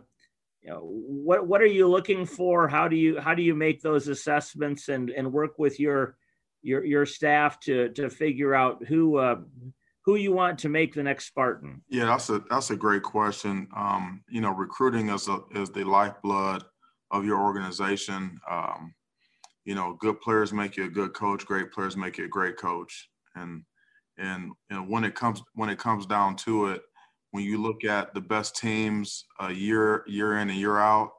you 0.62 0.70
know 0.70 0.80
what 0.82 1.48
what 1.48 1.62
are 1.62 1.66
you 1.66 1.88
looking 1.88 2.26
for 2.26 2.68
how 2.68 2.88
do 2.88 2.98
you 2.98 3.20
how 3.20 3.34
do 3.34 3.42
you 3.42 3.56
make 3.56 3.82
those 3.82 4.10
assessments 4.10 4.90
and 4.90 5.10
and 5.10 5.32
work 5.32 5.58
with 5.58 5.80
your 5.80 6.18
your 6.68 6.86
your 6.86 7.06
staff 7.06 7.60
to 7.62 7.90
to 7.94 8.10
figure 8.10 8.54
out 8.54 8.86
who 8.86 9.18
uh, 9.18 9.38
who 10.04 10.16
you 10.16 10.32
want 10.32 10.60
to 10.60 10.70
make 10.70 10.94
the 10.94 11.04
next 11.04 11.26
Spartan? 11.26 11.82
Yeah, 11.90 12.06
that's 12.06 12.30
a 12.30 12.44
that's 12.50 12.70
a 12.70 12.76
great 12.76 13.04
question. 13.04 13.68
Um, 13.76 14.22
you 14.30 14.42
know, 14.42 14.52
recruiting 14.52 15.10
is 15.10 15.28
a, 15.28 15.40
is 15.56 15.70
the 15.72 15.84
lifeblood 15.84 16.64
of 17.12 17.26
your 17.26 17.40
organization. 17.40 18.40
Um, 18.50 18.94
you 19.66 19.76
know, 19.76 19.98
good 20.00 20.22
players 20.22 20.54
make 20.54 20.78
you 20.78 20.86
a 20.86 20.90
good 20.90 21.14
coach. 21.14 21.46
Great 21.46 21.72
players 21.72 21.98
make 21.98 22.18
you 22.18 22.26
a 22.26 22.30
great 22.30 22.58
coach. 22.58 23.10
And 23.36 23.64
and 24.18 24.52
when 24.88 25.04
it 25.04 25.16
comes 25.16 25.42
when 25.54 25.70
it 25.70 25.80
comes 25.80 26.06
down 26.06 26.36
to 26.38 26.68
it, 26.68 26.82
when 27.32 27.44
you 27.44 27.62
look 27.62 27.84
at 27.84 28.14
the 28.14 28.22
best 28.22 28.56
teams 28.56 29.26
uh, 29.42 29.48
year 29.48 30.04
year 30.08 30.38
in 30.40 30.50
and 30.50 30.58
year 30.60 30.78
out, 30.78 31.12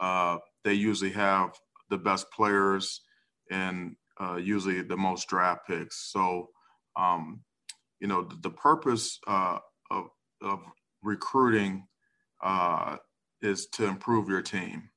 uh, 0.00 0.38
they 0.64 0.74
usually 0.74 1.12
have 1.12 1.56
the 1.90 1.98
best 1.98 2.30
players 2.30 3.02
and 3.50 3.96
uh, 4.20 4.36
usually 4.36 4.82
the 4.82 4.96
most 4.96 5.28
draft 5.28 5.66
picks. 5.66 6.10
So, 6.12 6.48
um, 6.96 7.40
you 8.00 8.08
know, 8.08 8.22
the, 8.22 8.36
the 8.42 8.50
purpose 8.50 9.18
uh, 9.26 9.58
of 9.90 10.06
of 10.40 10.60
recruiting 11.02 11.86
uh, 12.42 12.96
is 13.40 13.66
to 13.68 13.86
improve 13.86 14.28
your 14.28 14.42
team 14.42 14.90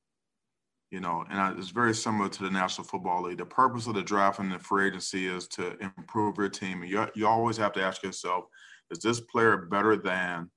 you 0.90 1.00
know, 1.00 1.24
and 1.28 1.58
it's 1.58 1.68
very 1.68 1.94
similar 1.94 2.28
to 2.28 2.42
the 2.42 2.50
National 2.50 2.86
Football 2.86 3.24
League. 3.24 3.36
The 3.36 3.44
purpose 3.44 3.86
of 3.86 3.94
the 3.94 4.02
draft 4.02 4.38
and 4.38 4.52
the 4.52 4.58
free 4.58 4.86
agency 4.86 5.26
is 5.26 5.48
to 5.48 5.76
improve 5.78 6.38
your 6.38 6.48
team. 6.48 6.84
You, 6.84 7.06
you 7.14 7.26
always 7.26 7.58
have 7.58 7.72
to 7.72 7.82
ask 7.82 8.02
yourself, 8.02 8.44
is 8.90 9.00
this 9.00 9.20
player 9.20 9.56
better 9.56 9.96
than 9.96 10.50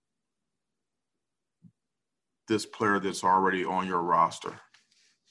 this 2.47 2.65
player 2.65 2.99
that's 2.99 3.23
already 3.23 3.65
on 3.65 3.87
your 3.87 4.01
roster? 4.01 4.53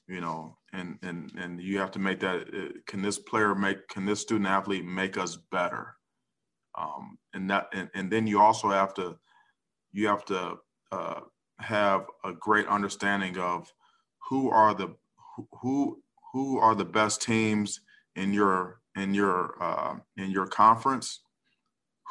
You 0.08 0.20
know, 0.20 0.57
and 0.72 0.98
and 1.02 1.32
and 1.38 1.60
you 1.60 1.78
have 1.78 1.90
to 1.92 1.98
make 1.98 2.20
that. 2.20 2.48
Uh, 2.48 2.78
can 2.86 3.02
this 3.02 3.18
player 3.18 3.54
make? 3.54 3.88
Can 3.88 4.04
this 4.04 4.20
student 4.20 4.48
athlete 4.48 4.84
make 4.84 5.16
us 5.16 5.36
better? 5.50 5.94
Um, 6.78 7.18
and 7.34 7.50
that, 7.50 7.68
and, 7.72 7.88
and 7.94 8.10
then 8.10 8.26
you 8.26 8.40
also 8.40 8.68
have 8.70 8.94
to, 8.94 9.16
you 9.92 10.06
have 10.06 10.24
to 10.26 10.58
uh, 10.92 11.20
have 11.58 12.06
a 12.24 12.32
great 12.32 12.68
understanding 12.68 13.36
of 13.38 13.72
who 14.28 14.50
are 14.50 14.74
the 14.74 14.94
who 15.60 16.00
who 16.32 16.58
are 16.58 16.74
the 16.74 16.84
best 16.84 17.22
teams 17.22 17.80
in 18.16 18.32
your 18.32 18.80
in 18.96 19.14
your 19.14 19.60
uh, 19.60 19.96
in 20.16 20.30
your 20.30 20.46
conference? 20.46 21.20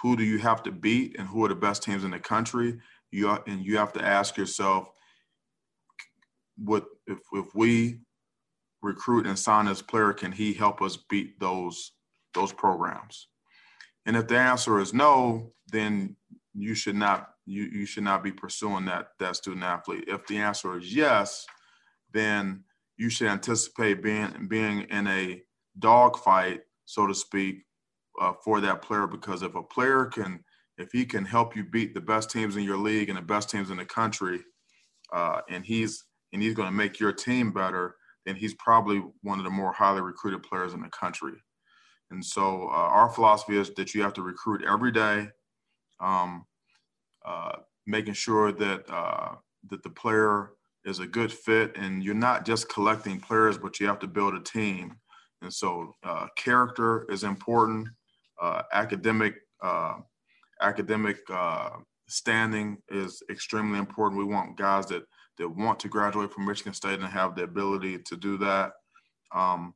Who 0.01 0.15
do 0.15 0.23
you 0.23 0.37
have 0.39 0.63
to 0.63 0.71
beat, 0.71 1.15
and 1.17 1.27
who 1.27 1.43
are 1.45 1.49
the 1.49 1.55
best 1.55 1.83
teams 1.83 2.03
in 2.03 2.11
the 2.11 2.19
country? 2.19 2.79
You 3.11 3.29
and 3.47 3.65
you 3.65 3.77
have 3.77 3.93
to 3.93 4.03
ask 4.03 4.37
yourself, 4.37 4.89
what 6.57 6.85
if 7.07 7.19
if 7.33 7.55
we 7.55 7.99
recruit 8.81 9.25
and 9.25 9.37
sign 9.37 9.65
this 9.65 9.81
player, 9.81 10.13
can 10.13 10.31
he 10.31 10.53
help 10.53 10.81
us 10.81 10.97
beat 11.09 11.39
those 11.39 11.91
those 12.33 12.53
programs? 12.53 13.27
And 14.05 14.15
if 14.15 14.27
the 14.27 14.37
answer 14.37 14.79
is 14.79 14.93
no, 14.93 15.51
then 15.71 16.15
you 16.53 16.73
should 16.75 16.95
not 16.95 17.29
you, 17.45 17.63
you 17.63 17.85
should 17.85 18.03
not 18.03 18.23
be 18.23 18.31
pursuing 18.31 18.85
that 18.85 19.09
that 19.19 19.35
student 19.35 19.63
athlete. 19.63 20.05
If 20.07 20.27
the 20.27 20.37
answer 20.37 20.77
is 20.77 20.93
yes, 20.93 21.45
then 22.13 22.63
you 22.97 23.09
should 23.09 23.27
anticipate 23.27 24.01
being 24.01 24.47
being 24.47 24.81
in 24.89 25.07
a 25.07 25.41
dogfight, 25.79 26.61
so 26.85 27.07
to 27.07 27.13
speak, 27.13 27.65
uh, 28.19 28.33
for 28.43 28.59
that 28.61 28.81
player. 28.81 29.07
Because 29.07 29.43
if 29.43 29.55
a 29.55 29.63
player 29.63 30.05
can, 30.05 30.43
if 30.77 30.91
he 30.91 31.05
can 31.05 31.25
help 31.25 31.55
you 31.55 31.63
beat 31.63 31.93
the 31.93 32.01
best 32.01 32.31
teams 32.31 32.55
in 32.55 32.63
your 32.63 32.77
league 32.77 33.09
and 33.09 33.17
the 33.17 33.21
best 33.21 33.49
teams 33.49 33.69
in 33.69 33.77
the 33.77 33.85
country, 33.85 34.41
uh, 35.13 35.41
and 35.49 35.65
he's 35.65 36.05
and 36.33 36.41
he's 36.41 36.53
going 36.53 36.67
to 36.67 36.73
make 36.75 36.99
your 36.99 37.13
team 37.13 37.51
better, 37.51 37.95
then 38.27 38.35
he's 38.35 38.53
probably 38.55 39.01
one 39.21 39.39
of 39.39 39.45
the 39.45 39.49
more 39.49 39.71
highly 39.71 40.01
recruited 40.01 40.43
players 40.43 40.73
in 40.73 40.81
the 40.81 40.89
country. 40.89 41.33
And 42.11 42.23
so 42.23 42.63
uh, 42.63 42.89
our 42.97 43.09
philosophy 43.09 43.57
is 43.57 43.73
that 43.75 43.93
you 43.93 44.01
have 44.03 44.13
to 44.13 44.21
recruit 44.21 44.63
every 44.67 44.91
day, 44.91 45.29
um, 46.01 46.45
uh, 47.25 47.53
making 47.85 48.13
sure 48.13 48.51
that 48.51 48.83
uh, 48.89 49.35
that 49.69 49.81
the 49.83 49.89
player 49.89 50.51
is 50.85 50.99
a 50.99 51.07
good 51.07 51.31
fit, 51.31 51.75
and 51.77 52.03
you're 52.03 52.13
not 52.13 52.45
just 52.45 52.69
collecting 52.69 53.19
players, 53.19 53.57
but 53.57 53.79
you 53.79 53.87
have 53.87 53.99
to 53.99 54.07
build 54.07 54.35
a 54.35 54.41
team. 54.41 54.95
And 55.41 55.53
so, 55.53 55.93
uh, 56.03 56.27
character 56.35 57.05
is 57.09 57.23
important. 57.23 57.87
Uh, 58.41 58.63
academic 58.73 59.35
uh, 59.61 59.95
academic 60.61 61.17
standing 62.09 62.77
is 62.89 63.21
extremely 63.29 63.79
important. 63.79 64.19
We 64.19 64.33
want 64.33 64.57
guys 64.57 64.85
that 64.87 65.03
that 65.37 65.49
want 65.49 65.79
to 65.79 65.87
graduate 65.87 66.31
from 66.31 66.45
Michigan 66.45 66.73
State 66.73 66.99
and 66.99 67.07
have 67.07 67.35
the 67.35 67.43
ability 67.43 67.99
to 67.99 68.17
do 68.17 68.37
that. 68.37 68.73
Um, 69.33 69.73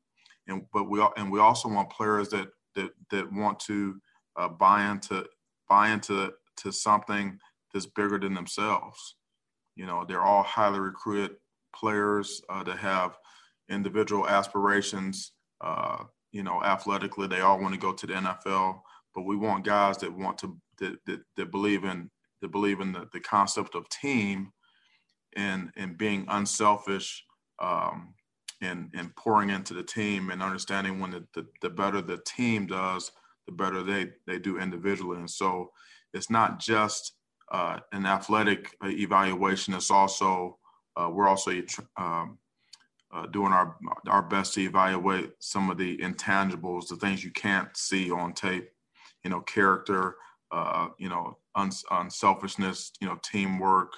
and 0.47 0.63
but 0.74 0.89
we 0.89 1.04
and 1.17 1.32
we 1.32 1.39
also 1.39 1.69
want 1.69 1.89
players 1.89 2.30
that 2.30 2.50
that 2.76 2.91
that 3.12 3.32
want 3.32 3.60
to 3.62 4.00
uh, 4.36 4.50
buy 4.50 4.89
into 4.89 5.26
buy 5.69 5.89
into 5.89 6.34
to 6.58 6.71
something 6.71 7.39
that's 7.74 7.86
bigger 7.86 8.17
than 8.19 8.34
themselves. 8.34 9.15
You 9.76 9.86
know, 9.86 10.06
they're 10.06 10.24
all 10.24 10.43
highly 10.43 10.80
recruited 10.80 11.38
players 11.76 12.41
uh, 12.50 12.63
that 12.63 12.78
have 12.78 13.17
individual 13.69 14.28
aspirations. 14.28 15.32
Uh, 15.62 16.04
you 16.32 16.43
know, 16.43 16.62
athletically, 16.63 17.28
they 17.28 17.41
all 17.41 17.60
want 17.60 17.74
to 17.74 17.80
go 17.80 17.93
to 17.93 18.08
the 18.08 18.13
NFL, 18.13 18.82
but 19.13 19.24
we 19.24 19.36
want 19.36 19.65
guys 19.65 19.97
that 19.97 20.12
want 20.12 20.38
to 20.39 20.58
that, 20.80 20.97
that, 21.06 21.21
that 21.38 21.52
believe 21.52 21.84
in 21.84 22.10
that 22.41 22.52
believe 22.52 22.80
in 22.80 22.91
the, 22.91 23.08
the 23.13 23.19
concept 23.19 23.76
of 23.76 23.88
team 23.89 24.52
and 25.36 25.72
and 25.78 25.98
being 25.98 26.26
unselfish 26.30 27.24
um, 27.60 28.13
and 28.62 28.89
and 28.94 29.15
pouring 29.15 29.50
into 29.50 29.74
the 29.74 29.84
team 29.84 30.30
and 30.30 30.41
understanding 30.44 31.00
when 31.00 31.12
the, 31.12 31.26
the, 31.34 31.46
the 31.62 31.70
better 31.70 32.02
the 32.02 32.20
team 32.26 32.67
does, 32.67 33.12
the 33.46 33.52
better 33.52 33.84
they 33.84 34.10
they 34.28 34.39
do 34.39 34.60
individually. 34.60 35.17
And 35.17 35.30
so 35.30 35.72
it's 36.13 36.30
not 36.30 36.60
just 36.60 37.13
uh, 37.52 37.80
an 37.91 38.06
athletic 38.06 38.76
uh, 38.84 38.89
evaluation. 38.89 39.74
It's 39.74 39.91
also 39.91 40.58
uh, 40.96 41.10
we're 41.12 41.28
also 41.28 41.52
um, 41.98 42.38
uh, 43.13 43.26
doing 43.28 43.52
our 43.52 43.76
our 44.08 44.22
best 44.22 44.54
to 44.54 44.62
evaluate 44.62 45.32
some 45.39 45.70
of 45.70 45.78
the 45.78 45.98
intangibles, 45.98 46.88
the 46.88 46.96
things 46.96 47.24
you 47.24 47.32
can't 47.32 47.76
see 47.76 48.12
on 48.12 48.34
tape. 48.34 48.70
You 49.24 49.30
know, 49.30 49.41
character, 49.41 50.15
uh, 50.52 50.88
you 50.98 51.08
know, 51.08 51.38
uns- 51.56 51.86
unselfishness, 51.91 52.91
you 53.00 53.08
know, 53.08 53.20
teamwork, 53.24 53.94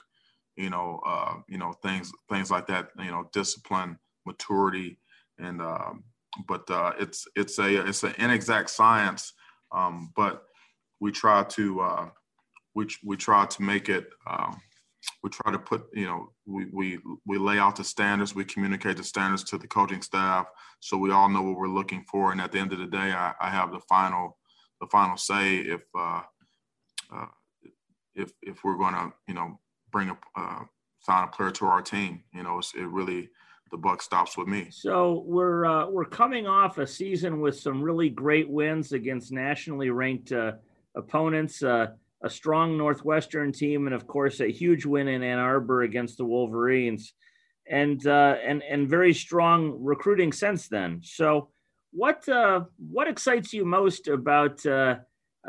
you 0.56 0.70
know, 0.70 1.02
uh, 1.06 1.36
you 1.48 1.58
know, 1.58 1.74
things 1.74 2.12
things 2.30 2.52
like 2.52 2.68
that. 2.68 2.89
You 2.98 3.12
know, 3.12 3.30
discipline, 3.34 3.98
maturity, 4.26 5.00
and 5.39 5.62
um, 5.62 6.04
but 6.48 6.70
uh, 6.70 6.94
it's 7.00 7.28
it's 7.36 7.60
a 7.60 7.88
it's 7.88 8.04
an 8.04 8.13
inexact 8.18 8.70
science, 8.70 9.34
um, 9.72 10.12
but 10.16 10.44
we 11.00 11.12
try 11.12 11.44
to 11.44 11.82
uh, 11.82 12.10
we 12.76 12.88
we 13.04 13.18
try 13.18 13.46
to 13.46 13.62
make 13.62 13.89
it. 13.89 14.10
Um, 14.30 14.62
we 15.22 15.30
try 15.30 15.52
to 15.52 15.60
put 15.60 15.86
you 15.94 16.06
know 16.06 16.30
we, 16.46 16.66
we 16.72 17.00
we 17.26 17.38
lay 17.38 17.60
out 17.60 17.76
the 17.76 17.84
standards 17.84 18.34
we 18.34 18.46
communicate 18.46 18.96
the 18.96 19.04
standards 19.04 19.44
to 19.44 19.58
the 19.58 19.68
coaching 19.68 20.02
staff 20.02 20.48
so 20.80 20.98
we 20.98 21.12
all 21.12 21.28
know 21.28 21.42
what 21.42 21.58
we're 21.58 21.68
looking 21.68 22.06
for 22.10 22.32
and 22.32 22.39
at 22.39 22.54
the 22.54 22.60
end 22.60 22.72
of 22.72 22.80
the 22.80 22.88
day 22.88 23.12
i, 23.12 23.34
I 23.42 23.50
have 23.50 23.74
the 23.74 23.82
final 23.82 24.38
the 24.80 24.88
final 24.88 25.18
say 25.18 25.58
if 25.58 25.82
uh, 25.98 26.22
uh, 27.13 27.26
if 28.16 28.32
if 28.42 28.63
we're 28.63 28.78
going 28.78 28.94
to 28.94 29.12
you 29.28 29.34
know 29.34 29.60
bring 29.94 30.10
a 30.10 30.18
uh, 30.36 30.60
sign 31.00 31.24
a 31.24 31.28
player 31.28 31.52
to 31.52 31.66
our 31.68 31.82
team. 31.82 32.24
You 32.34 32.44
know 32.44 32.60
it 32.60 32.88
really 32.88 33.30
the 33.72 33.78
buck 33.78 34.02
stops 34.02 34.38
with 34.38 34.48
me. 34.48 34.68
So 34.70 35.24
we're 35.26 35.66
uh, 35.66 35.88
we're 35.88 36.06
coming 36.06 36.46
off 36.48 36.78
a 36.78 36.86
season 36.86 37.40
with 37.40 37.58
some 37.58 37.82
really 37.82 38.10
great 38.10 38.50
wins 38.50 38.92
against 38.92 39.32
nationally 39.32 39.90
ranked 39.90 40.32
uh, 40.32 40.54
opponents 40.96 41.64
uh, 41.64 41.88
a 42.24 42.30
strong 42.30 42.78
Northwestern 42.78 43.52
team, 43.52 43.88
and 43.88 43.94
of 43.96 44.08
course 44.08 44.40
a 44.40 44.52
huge 44.52 44.86
win 44.86 45.08
in 45.08 45.24
Ann 45.24 45.40
Arbor 45.40 45.84
against 45.84 46.18
the 46.18 46.26
Wolverines, 46.26 47.14
and 47.70 48.06
uh, 48.08 48.36
and 48.46 48.64
and 48.64 48.88
very 48.88 49.14
strong 49.14 49.78
recruiting 49.80 50.32
since 50.32 50.68
then. 50.68 51.02
So, 51.04 51.50
what 51.92 52.28
uh, 52.30 52.62
what 52.78 53.08
excites 53.08 53.54
you 53.54 53.66
most 53.66 54.08
about 54.08 54.66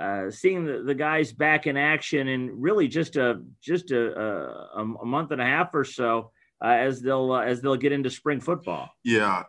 uh, 0.00 0.30
seeing 0.30 0.64
the, 0.64 0.82
the 0.82 0.94
guys 0.94 1.32
back 1.32 1.66
in 1.66 1.76
action 1.76 2.28
in 2.28 2.60
really 2.60 2.88
just 2.88 3.16
a 3.16 3.42
just 3.60 3.90
a, 3.90 4.20
a, 4.20 4.80
a 4.82 5.04
month 5.04 5.30
and 5.30 5.40
a 5.40 5.44
half 5.44 5.74
or 5.74 5.84
so? 5.84 6.30
Uh, 6.64 6.68
as 6.68 7.02
they'll 7.02 7.32
uh, 7.32 7.42
as 7.42 7.60
they'll 7.60 7.76
get 7.76 7.92
into 7.92 8.08
spring 8.08 8.40
football. 8.40 8.88
Yeah, 9.04 9.42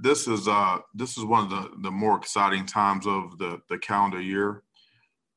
this 0.00 0.26
is 0.26 0.48
uh, 0.48 0.78
this 0.94 1.18
is 1.18 1.24
one 1.24 1.44
of 1.44 1.50
the, 1.50 1.70
the 1.82 1.90
more 1.90 2.16
exciting 2.16 2.64
times 2.64 3.06
of 3.06 3.36
the 3.36 3.60
the 3.68 3.78
calendar 3.78 4.20
year. 4.20 4.62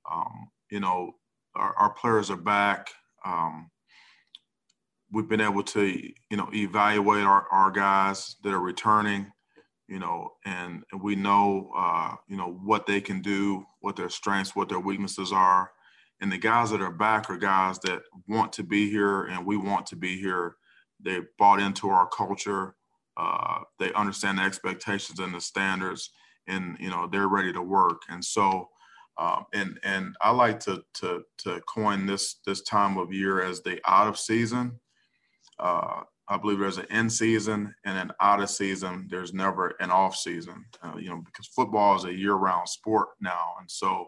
Um, 0.09 0.49
you 0.69 0.79
know, 0.79 1.13
our, 1.55 1.75
our 1.77 1.89
players 1.89 2.29
are 2.29 2.37
back. 2.37 2.89
Um, 3.25 3.69
we've 5.11 5.27
been 5.27 5.41
able 5.41 5.63
to, 5.63 5.85
you 5.85 6.37
know, 6.37 6.49
evaluate 6.53 7.23
our, 7.23 7.47
our 7.51 7.71
guys 7.71 8.35
that 8.43 8.53
are 8.53 8.59
returning, 8.59 9.31
you 9.87 9.99
know, 9.99 10.29
and, 10.45 10.83
and 10.91 11.01
we 11.01 11.15
know, 11.15 11.71
uh, 11.75 12.15
you 12.27 12.37
know, 12.37 12.59
what 12.63 12.85
they 12.85 13.01
can 13.01 13.21
do, 13.21 13.65
what 13.81 13.95
their 13.95 14.09
strengths, 14.09 14.55
what 14.55 14.69
their 14.69 14.79
weaknesses 14.79 15.31
are. 15.31 15.71
And 16.21 16.31
the 16.31 16.37
guys 16.37 16.71
that 16.71 16.81
are 16.81 16.91
back 16.91 17.29
are 17.29 17.37
guys 17.37 17.79
that 17.79 18.01
want 18.27 18.53
to 18.53 18.63
be 18.63 18.89
here 18.89 19.23
and 19.25 19.45
we 19.45 19.57
want 19.57 19.85
to 19.87 19.95
be 19.95 20.19
here. 20.19 20.55
They 21.03 21.19
bought 21.37 21.59
into 21.59 21.89
our 21.89 22.07
culture. 22.07 22.75
Uh, 23.17 23.59
they 23.79 23.93
understand 23.93 24.39
the 24.39 24.43
expectations 24.43 25.19
and 25.19 25.33
the 25.33 25.41
standards 25.41 26.09
and, 26.47 26.77
you 26.79 26.89
know, 26.89 27.07
they're 27.11 27.27
ready 27.27 27.51
to 27.53 27.61
work. 27.61 28.01
And 28.09 28.23
so, 28.23 28.69
um, 29.17 29.45
and 29.53 29.79
and 29.83 30.15
I 30.19 30.31
like 30.31 30.59
to 30.61 30.83
to 30.95 31.23
to 31.39 31.61
coin 31.61 32.05
this 32.05 32.35
this 32.45 32.61
time 32.61 32.97
of 32.97 33.13
year 33.13 33.41
as 33.41 33.61
the 33.61 33.79
out 33.87 34.07
of 34.07 34.19
season. 34.19 34.79
Uh, 35.57 36.01
I 36.27 36.37
believe 36.37 36.59
there's 36.59 36.79
an 36.79 36.87
in 36.89 37.09
season 37.09 37.73
and 37.85 37.97
an 37.97 38.11
out 38.19 38.41
of 38.41 38.49
season. 38.49 39.07
There's 39.09 39.33
never 39.33 39.75
an 39.79 39.91
off 39.91 40.15
season, 40.15 40.65
uh, 40.81 40.97
you 40.97 41.09
know, 41.09 41.21
because 41.23 41.47
football 41.47 41.95
is 41.95 42.05
a 42.05 42.13
year 42.13 42.33
round 42.33 42.67
sport 42.67 43.09
now, 43.21 43.53
and 43.59 43.69
so 43.69 44.07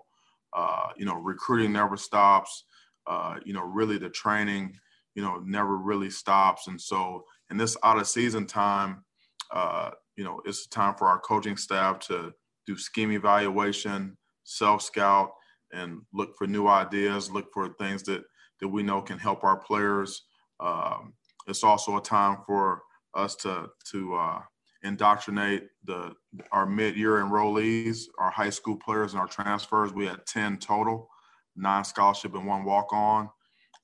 uh, 0.54 0.88
you 0.98 1.06
know 1.06 1.16
recruiting 1.16 1.74
never 1.74 1.98
stops. 1.98 2.64
Uh, 3.06 3.36
you 3.46 3.54
know, 3.54 3.62
really 3.62 3.98
the 3.98 4.10
training, 4.10 4.78
you 5.16 5.22
know, 5.22 5.42
never 5.46 5.78
really 5.78 6.10
stops, 6.10 6.68
and 6.68 6.80
so 6.82 7.24
in 7.52 7.58
this 7.58 7.78
out 7.84 8.00
of 8.00 8.08
season 8.08 8.46
time, 8.46 9.04
uh, 9.52 9.92
you 10.16 10.24
know, 10.24 10.42
it's 10.46 10.68
time 10.68 10.96
for 10.96 11.08
our 11.08 11.20
coaching 11.20 11.56
staff 11.56 12.00
to 12.00 12.34
do 12.66 12.78
scheme 12.78 13.12
evaluation 13.12 14.18
self 14.44 14.82
scout 14.82 15.32
and 15.72 16.02
look 16.14 16.36
for 16.38 16.48
new 16.48 16.68
ideas, 16.68 17.32
look 17.32 17.54
for 17.54 17.70
things 17.80 18.04
that 18.04 18.24
that 18.60 18.68
we 18.68 18.82
know 18.82 19.02
can 19.02 19.20
help 19.20 19.44
our 19.44 19.58
players. 19.58 20.24
Um, 20.60 21.14
it's 21.48 21.64
also 21.64 21.98
a 21.98 22.02
time 22.02 22.38
for 22.46 22.84
us 23.14 23.36
to 23.38 23.70
to 23.92 24.16
uh, 24.16 24.42
indoctrinate 24.84 25.68
the 25.84 26.14
our 26.52 26.66
mid-year 26.66 27.24
enrollees, 27.24 28.04
our 28.20 28.30
high 28.30 28.50
school 28.50 28.78
players, 28.78 29.14
and 29.14 29.22
our 29.22 29.28
transfers. 29.28 29.94
We 29.94 30.06
had 30.06 30.26
ten 30.26 30.58
total, 30.58 31.10
nine 31.56 31.84
scholarship 31.84 32.36
and 32.36 32.46
one 32.46 32.64
walk-on, 32.64 33.30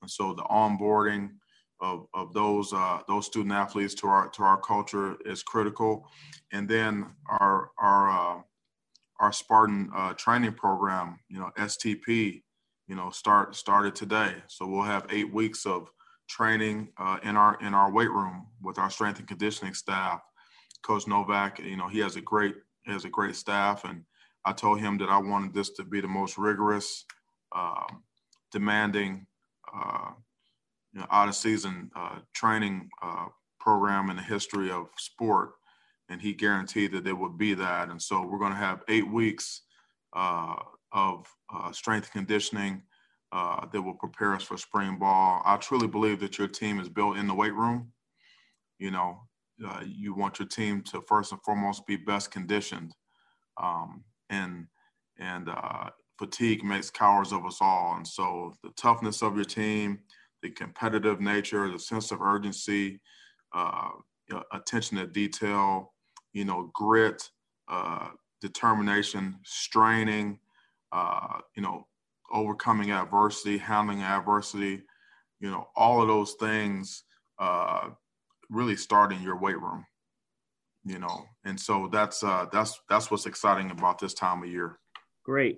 and 0.02 0.10
so 0.10 0.34
the 0.34 0.44
onboarding 0.44 1.30
of, 1.80 2.06
of 2.14 2.32
those 2.32 2.72
uh, 2.72 3.00
those 3.08 3.26
student 3.26 3.52
athletes 3.52 3.94
to 3.94 4.06
our 4.06 4.28
to 4.30 4.42
our 4.42 4.60
culture 4.60 5.16
is 5.24 5.42
critical, 5.42 6.08
and 6.52 6.68
then 6.68 7.06
our 7.28 7.70
our 7.78 8.10
uh, 8.10 8.42
our 9.20 9.32
Spartan 9.32 9.90
uh, 9.94 10.12
training 10.14 10.54
program, 10.54 11.18
you 11.28 11.38
know, 11.38 11.50
STP, 11.56 12.42
you 12.88 12.94
know, 12.94 13.10
start 13.10 13.54
started 13.54 13.94
today. 13.94 14.34
So 14.48 14.66
we'll 14.66 14.82
have 14.82 15.06
eight 15.10 15.32
weeks 15.32 15.66
of 15.66 15.88
training 16.28 16.88
uh, 16.98 17.18
in 17.22 17.36
our 17.36 17.58
in 17.60 17.74
our 17.74 17.92
weight 17.92 18.10
room 18.10 18.46
with 18.62 18.78
our 18.78 18.90
strength 18.90 19.18
and 19.18 19.28
conditioning 19.28 19.74
staff. 19.74 20.20
Coach 20.82 21.06
Novak, 21.06 21.58
you 21.60 21.76
know, 21.76 21.88
he 21.88 21.98
has 22.00 22.16
a 22.16 22.20
great 22.20 22.54
he 22.84 22.92
has 22.92 23.04
a 23.04 23.10
great 23.10 23.36
staff, 23.36 23.84
and 23.84 24.04
I 24.44 24.52
told 24.52 24.80
him 24.80 24.98
that 24.98 25.08
I 25.08 25.18
wanted 25.18 25.54
this 25.54 25.70
to 25.70 25.84
be 25.84 26.00
the 26.00 26.08
most 26.08 26.36
rigorous, 26.36 27.04
uh, 27.52 27.86
demanding, 28.52 29.26
uh, 29.74 30.10
you 30.92 31.00
know, 31.00 31.06
out 31.10 31.28
of 31.28 31.34
season 31.34 31.90
uh, 31.96 32.18
training 32.34 32.90
uh, 33.02 33.26
program 33.58 34.10
in 34.10 34.16
the 34.16 34.22
history 34.22 34.70
of 34.70 34.88
sport 34.98 35.52
and 36.10 36.20
he 36.20 36.34
guaranteed 36.34 36.92
that 36.92 37.04
there 37.04 37.16
would 37.16 37.38
be 37.38 37.54
that. 37.54 37.88
And 37.88 38.00
so 38.00 38.26
we're 38.26 38.38
going 38.38 38.52
to 38.52 38.58
have 38.58 38.82
eight 38.88 39.10
weeks 39.10 39.62
uh, 40.14 40.56
of 40.92 41.26
strength 41.72 42.12
conditioning 42.12 42.82
uh, 43.34 43.66
that 43.72 43.82
will 43.82 43.94
prepare 43.94 44.32
us 44.34 44.44
for 44.44 44.56
spring 44.56 44.96
ball. 44.96 45.42
I 45.44 45.56
truly 45.56 45.88
believe 45.88 46.20
that 46.20 46.38
your 46.38 46.46
team 46.46 46.78
is 46.78 46.88
built 46.88 47.16
in 47.16 47.26
the 47.26 47.34
weight 47.34 47.52
room. 47.52 47.92
You 48.78 48.92
know, 48.92 49.22
uh, 49.66 49.82
you 49.84 50.14
want 50.14 50.38
your 50.38 50.46
team 50.46 50.82
to 50.84 51.00
first 51.08 51.32
and 51.32 51.42
foremost 51.42 51.84
be 51.84 51.96
best 51.96 52.30
conditioned, 52.30 52.94
um, 53.60 54.04
and 54.30 54.68
and 55.18 55.48
uh, 55.48 55.90
fatigue 56.16 56.64
makes 56.64 56.90
cowards 56.90 57.32
of 57.32 57.44
us 57.44 57.58
all. 57.60 57.96
And 57.96 58.06
so 58.06 58.54
the 58.62 58.70
toughness 58.76 59.20
of 59.20 59.34
your 59.34 59.44
team, 59.44 59.98
the 60.42 60.50
competitive 60.50 61.20
nature, 61.20 61.68
the 61.68 61.78
sense 61.78 62.12
of 62.12 62.22
urgency, 62.22 63.00
uh, 63.52 63.90
attention 64.52 64.98
to 64.98 65.06
detail, 65.08 65.92
you 66.32 66.44
know, 66.44 66.70
grit, 66.72 67.30
uh, 67.68 68.10
determination, 68.40 69.36
straining, 69.44 70.38
uh, 70.92 71.38
you 71.56 71.62
know, 71.62 71.86
overcoming 72.32 72.90
adversity, 72.90 73.58
handling 73.58 74.02
adversity, 74.02 74.82
you 75.40 75.50
know, 75.50 75.68
all 75.76 76.00
of 76.02 76.08
those 76.08 76.34
things 76.34 77.04
uh, 77.38 77.88
really 78.50 78.76
start 78.76 79.12
in 79.12 79.22
your 79.22 79.38
weight 79.38 79.60
room, 79.60 79.84
you 80.84 80.98
know, 80.98 81.24
and 81.44 81.58
so 81.58 81.88
that's 81.92 82.22
uh, 82.22 82.46
that's 82.52 82.80
that's 82.88 83.10
what's 83.10 83.26
exciting 83.26 83.70
about 83.70 83.98
this 83.98 84.14
time 84.14 84.42
of 84.42 84.48
year. 84.48 84.78
Great. 85.24 85.56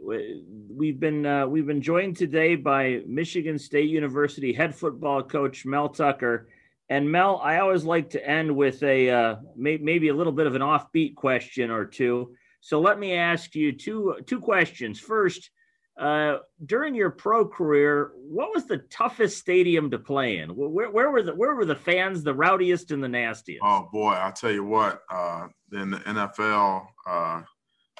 We've 0.71 1.01
been 1.01 1.27
uh, 1.27 1.47
we've 1.47 1.67
been 1.67 1.83
joined 1.83 2.17
today 2.17 2.55
by 2.55 3.01
Michigan 3.05 3.59
State 3.59 3.91
University 3.91 4.53
head 4.53 4.75
football 4.75 5.25
coach 5.25 5.67
Mel 5.67 5.89
Tucker. 5.89 6.49
And 6.89 7.11
Mel, 7.11 7.41
I 7.43 7.59
always 7.59 7.83
like 7.83 8.11
to 8.11 8.25
end 8.25 8.55
with 8.55 8.81
a 8.85 9.11
uh, 9.11 9.37
may, 9.57 9.77
maybe 9.77 10.07
a 10.07 10.15
little 10.15 10.33
bit 10.33 10.47
of 10.47 10.55
an 10.55 10.63
offbeat 10.63 11.17
question 11.17 11.73
or 11.73 11.85
two. 11.85 12.37
So 12.61 12.81
let 12.81 13.01
me 13.01 13.15
ask 13.15 13.57
you 13.57 13.73
two 13.73 14.19
two 14.27 14.41
questions. 14.41 15.01
First, 15.01 15.51
uh, 15.99 16.39
during 16.67 16.95
your 16.95 17.11
pro 17.11 17.47
career, 17.47 18.13
what 18.17 18.51
was 18.55 18.67
the 18.67 18.79
toughest 18.91 19.39
stadium 19.39 19.91
to 19.91 19.99
play 19.99 20.39
in? 20.39 20.51
Where, 20.51 20.91
where 20.91 21.11
were 21.11 21.23
the 21.23 21.35
where 21.35 21.55
were 21.55 21.65
the 21.65 21.75
fans 21.75 22.23
the 22.23 22.35
rowdiest 22.35 22.91
and 22.91 23.03
the 23.03 23.09
nastiest? 23.09 23.63
Oh 23.65 23.89
boy, 23.91 24.13
I 24.13 24.31
tell 24.31 24.53
you 24.53 24.65
what, 24.65 25.01
uh, 25.11 25.47
in 25.73 25.91
the 25.91 25.99
NFL 25.99 26.87
uh, 27.09 27.43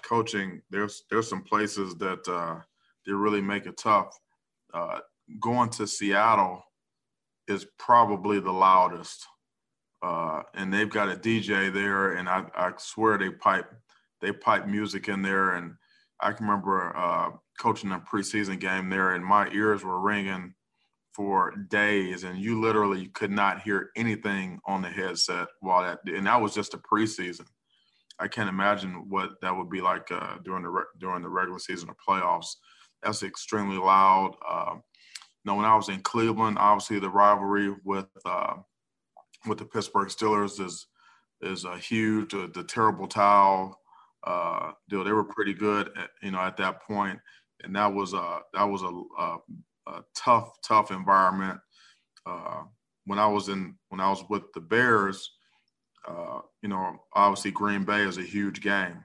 coaching, 0.03 0.61
there's 0.69 1.05
there's 1.11 1.29
some 1.29 1.43
places 1.43 1.95
that 1.97 2.29
uh, 2.29 2.61
they 3.07 3.13
really 3.13 3.41
make 3.41 3.65
it 3.65 3.79
tough. 3.79 4.15
Uh, 4.75 5.01
going 5.41 5.71
to 5.71 5.87
Seattle 5.87 6.63
is 7.49 7.67
probably 7.79 8.41
the 8.41 8.53
loudest. 8.53 9.27
And 10.55 10.73
they've 10.73 10.89
got 10.89 11.11
a 11.11 11.17
DJ 11.17 11.73
there, 11.73 12.13
and 12.13 12.29
I, 12.29 12.45
I, 12.55 12.73
swear 12.79 13.19
they 13.19 13.31
pipe 13.31 13.69
they 14.23 14.33
pipe 14.33 14.67
music 14.67 15.09
in 15.09 15.21
there. 15.21 15.57
And 15.57 15.75
I 16.21 16.33
can 16.33 16.47
remember 16.47 16.97
uh, 16.97 17.31
coaching 17.59 17.93
a 17.93 18.01
preseason 18.01 18.59
game 18.59 18.89
there, 18.91 19.15
and 19.15 19.25
my 19.25 19.49
ears 19.51 19.85
were 19.85 20.01
ringing 20.01 20.55
for 21.15 21.55
days, 21.71 22.25
and 22.25 22.39
you 22.39 22.61
literally 22.61 23.09
could 23.09 23.31
not 23.31 23.63
hear 23.63 23.91
anything 23.97 24.61
on 24.67 24.83
the 24.83 24.89
headset 24.89 25.49
while 25.61 25.83
that, 25.83 26.01
and 26.07 26.27
that 26.27 26.41
was 26.41 26.55
just 26.55 26.75
a 26.75 26.79
preseason. 26.79 27.47
I 28.19 28.29
can't 28.29 28.49
imagine 28.49 29.09
what 29.09 29.41
that 29.43 29.57
would 29.57 29.71
be 29.71 29.81
like 29.81 30.11
uh, 30.11 30.37
during 30.45 30.63
the 30.63 30.71
re- 30.71 30.85
during 30.99 31.23
the 31.23 31.29
regular 31.29 31.59
season 31.59 31.89
or 31.91 31.97
playoffs. 32.07 32.55
That's 33.03 33.23
extremely 33.23 33.79
loud. 33.79 34.37
Uh, 34.47 34.77
when 35.45 35.65
I 35.65 35.77
was 35.77 35.89
in 35.89 36.01
Cleveland, 36.01 36.59
obviously 36.59 36.99
the 36.99 37.11
rivalry 37.11 37.75
with 37.85 38.09
uh, 38.25 38.55
with 39.47 39.59
the 39.59 39.65
Pittsburgh 39.65 40.09
Steelers 40.09 40.61
is 40.65 40.87
is 41.41 41.65
a 41.65 41.79
huge. 41.79 42.33
The 42.33 42.65
terrible 42.67 43.07
towel, 43.07 43.79
uh, 44.27 44.73
they 44.89 44.97
were 44.97 45.25
pretty 45.25 45.55
good, 45.55 45.91
at, 45.97 46.11
you 46.23 46.33
know, 46.33 46.41
at 46.41 46.57
that 46.57 46.83
point, 46.83 47.19
and 47.63 47.75
that 47.77 47.93
was 47.93 48.13
a 48.13 48.41
that 48.55 48.65
was 48.65 48.83
a, 48.83 49.03
a, 49.19 49.39
a 49.87 50.05
tough 50.17 50.51
tough 50.67 50.91
environment. 50.91 51.61
Uh, 52.27 52.63
when 53.05 53.19
I 53.19 53.27
was 53.27 53.49
in 53.49 53.77
when 53.89 54.01
I 54.01 54.11
was 54.11 54.25
with 54.29 54.53
the 54.53 54.61
Bears, 54.61 55.31
uh, 56.09 56.41
you 56.63 56.69
know, 56.69 56.97
obviously 57.15 57.53
Green 57.53 57.85
Bay 57.85 58.03
is 58.03 58.19
a 58.19 58.23
huge 58.23 58.61
game, 58.61 59.05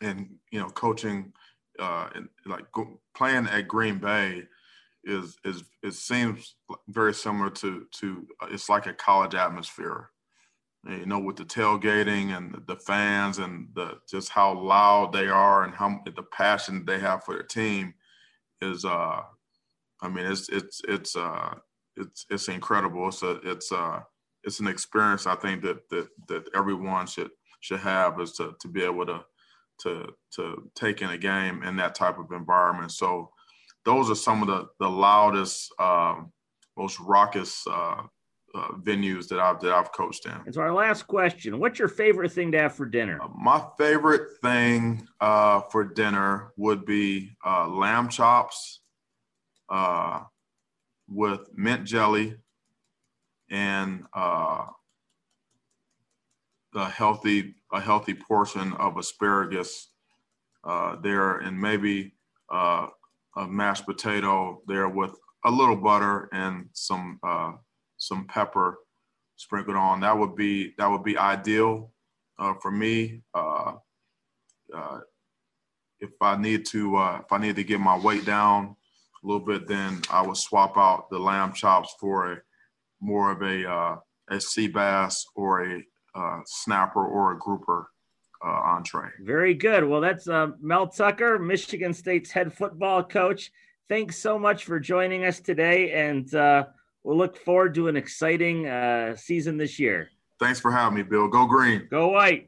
and 0.00 0.28
you 0.50 0.58
know, 0.58 0.68
coaching 0.70 1.32
uh, 1.78 2.08
and 2.14 2.28
like 2.44 2.70
go, 2.72 3.00
playing 3.16 3.46
at 3.46 3.68
Green 3.68 3.98
Bay 3.98 4.42
is 5.04 5.36
is 5.44 5.62
it 5.82 5.94
seems 5.94 6.56
very 6.88 7.14
similar 7.14 7.50
to 7.50 7.86
to 7.92 8.26
uh, 8.42 8.48
it's 8.50 8.68
like 8.68 8.86
a 8.86 8.92
college 8.92 9.34
atmosphere 9.36 10.10
you 10.86 11.06
know 11.06 11.18
with 11.18 11.36
the 11.36 11.44
tailgating 11.44 12.36
and 12.36 12.62
the 12.66 12.76
fans 12.76 13.38
and 13.38 13.68
the 13.74 13.98
just 14.08 14.30
how 14.30 14.54
loud 14.54 15.12
they 15.12 15.28
are 15.28 15.64
and 15.64 15.74
how 15.74 16.00
the 16.04 16.22
passion 16.22 16.84
they 16.84 16.98
have 16.98 17.24
for 17.24 17.34
their 17.34 17.42
team 17.42 17.94
is 18.60 18.84
uh 18.84 19.20
i 20.00 20.08
mean 20.08 20.26
it's 20.26 20.48
it's 20.48 20.80
it's 20.88 21.16
uh 21.16 21.54
it's 21.96 22.26
it's 22.30 22.48
incredible. 22.48 23.08
It's 23.08 23.24
a 23.24 23.40
it's 23.42 23.72
uh 23.72 24.00
it's 24.44 24.60
an 24.60 24.68
experience 24.68 25.26
i 25.26 25.34
think 25.34 25.62
that 25.62 25.88
that 25.90 26.08
that 26.28 26.48
everyone 26.54 27.08
should 27.08 27.30
should 27.60 27.80
have 27.80 28.20
is 28.20 28.32
to 28.34 28.54
to 28.60 28.68
be 28.68 28.84
able 28.84 29.04
to 29.06 29.24
to 29.80 30.06
to 30.32 30.70
take 30.74 31.02
in 31.02 31.10
a 31.10 31.18
game 31.18 31.62
in 31.62 31.76
that 31.76 31.94
type 31.94 32.18
of 32.18 32.32
environment. 32.32 32.92
So 32.92 33.30
those 33.84 34.10
are 34.10 34.14
some 34.14 34.42
of 34.42 34.48
the 34.48 34.68
the 34.78 34.88
loudest, 34.88 35.72
um, 35.78 36.32
most 36.76 37.00
raucous 37.00 37.64
uh, 37.66 38.02
uh, 38.54 38.68
venues 38.82 39.28
that 39.28 39.38
I've 39.38 39.60
that 39.60 39.72
I've 39.72 39.92
coached 39.92 40.26
in. 40.26 40.32
And 40.46 40.54
so 40.54 40.60
our 40.60 40.72
last 40.72 41.06
question: 41.06 41.58
What's 41.58 41.78
your 41.78 41.88
favorite 41.88 42.32
thing 42.32 42.52
to 42.52 42.58
have 42.58 42.74
for 42.74 42.86
dinner? 42.86 43.20
Uh, 43.22 43.28
my 43.36 43.62
favorite 43.76 44.38
thing 44.42 45.06
uh, 45.20 45.60
for 45.70 45.84
dinner 45.84 46.52
would 46.56 46.84
be 46.84 47.30
uh, 47.44 47.68
lamb 47.68 48.08
chops 48.08 48.80
uh, 49.68 50.20
with 51.08 51.40
mint 51.54 51.84
jelly 51.84 52.36
and 53.50 54.04
a 54.14 54.66
healthy 56.74 57.54
a 57.72 57.80
healthy 57.80 58.14
portion 58.14 58.72
of 58.74 58.96
asparagus 58.96 59.88
there, 61.02 61.38
and 61.38 61.60
maybe 61.60 62.14
a 62.50 62.88
mashed 63.46 63.86
potato 63.86 64.62
there 64.66 64.88
with 64.88 65.14
a 65.44 65.50
little 65.50 65.76
butter 65.76 66.28
and 66.32 66.68
some 66.72 67.18
uh, 67.22 67.52
some 67.98 68.26
pepper 68.26 68.78
sprinkled 69.36 69.76
on. 69.76 70.00
That 70.00 70.16
would 70.16 70.34
be 70.34 70.74
that 70.78 70.90
would 70.90 71.04
be 71.04 71.18
ideal 71.18 71.92
uh, 72.38 72.54
for 72.60 72.70
me. 72.70 73.22
Uh, 73.34 73.74
uh 74.74 75.00
if 76.00 76.10
I 76.20 76.36
need 76.36 76.64
to 76.66 76.96
uh, 76.96 77.20
if 77.24 77.32
I 77.32 77.38
need 77.38 77.56
to 77.56 77.64
get 77.64 77.80
my 77.80 77.98
weight 77.98 78.24
down 78.24 78.76
a 79.22 79.26
little 79.26 79.44
bit, 79.44 79.66
then 79.66 80.00
I 80.10 80.22
would 80.22 80.36
swap 80.36 80.78
out 80.78 81.10
the 81.10 81.18
lamb 81.18 81.52
chops 81.52 81.94
for 81.98 82.32
a 82.32 82.38
more 83.00 83.32
of 83.32 83.42
a 83.42 83.68
uh, 83.68 83.96
a 84.30 84.40
sea 84.40 84.68
bass 84.68 85.26
or 85.34 85.64
a 85.64 85.82
snapper 86.44 87.04
or 87.04 87.32
a 87.32 87.38
grouper 87.38 87.90
uh, 88.44 88.48
entree. 88.48 89.10
Very 89.20 89.54
good. 89.54 89.84
Well, 89.84 90.00
that's 90.00 90.28
uh, 90.28 90.48
Mel 90.60 90.88
Tucker, 90.88 91.38
Michigan 91.38 91.92
State's 91.92 92.30
head 92.30 92.52
football 92.52 93.02
coach. 93.02 93.50
Thanks 93.88 94.18
so 94.18 94.38
much 94.38 94.64
for 94.64 94.78
joining 94.78 95.24
us 95.24 95.40
today, 95.40 95.92
and 95.92 96.32
uh, 96.34 96.66
we'll 97.04 97.16
look 97.16 97.36
forward 97.36 97.74
to 97.76 97.88
an 97.88 97.96
exciting 97.96 98.66
uh, 98.66 99.16
season 99.16 99.56
this 99.56 99.78
year. 99.78 100.10
Thanks 100.38 100.60
for 100.60 100.70
having 100.70 100.96
me, 100.96 101.02
Bill. 101.02 101.28
Go 101.28 101.46
green. 101.46 101.88
Go 101.90 102.08
white. 102.08 102.47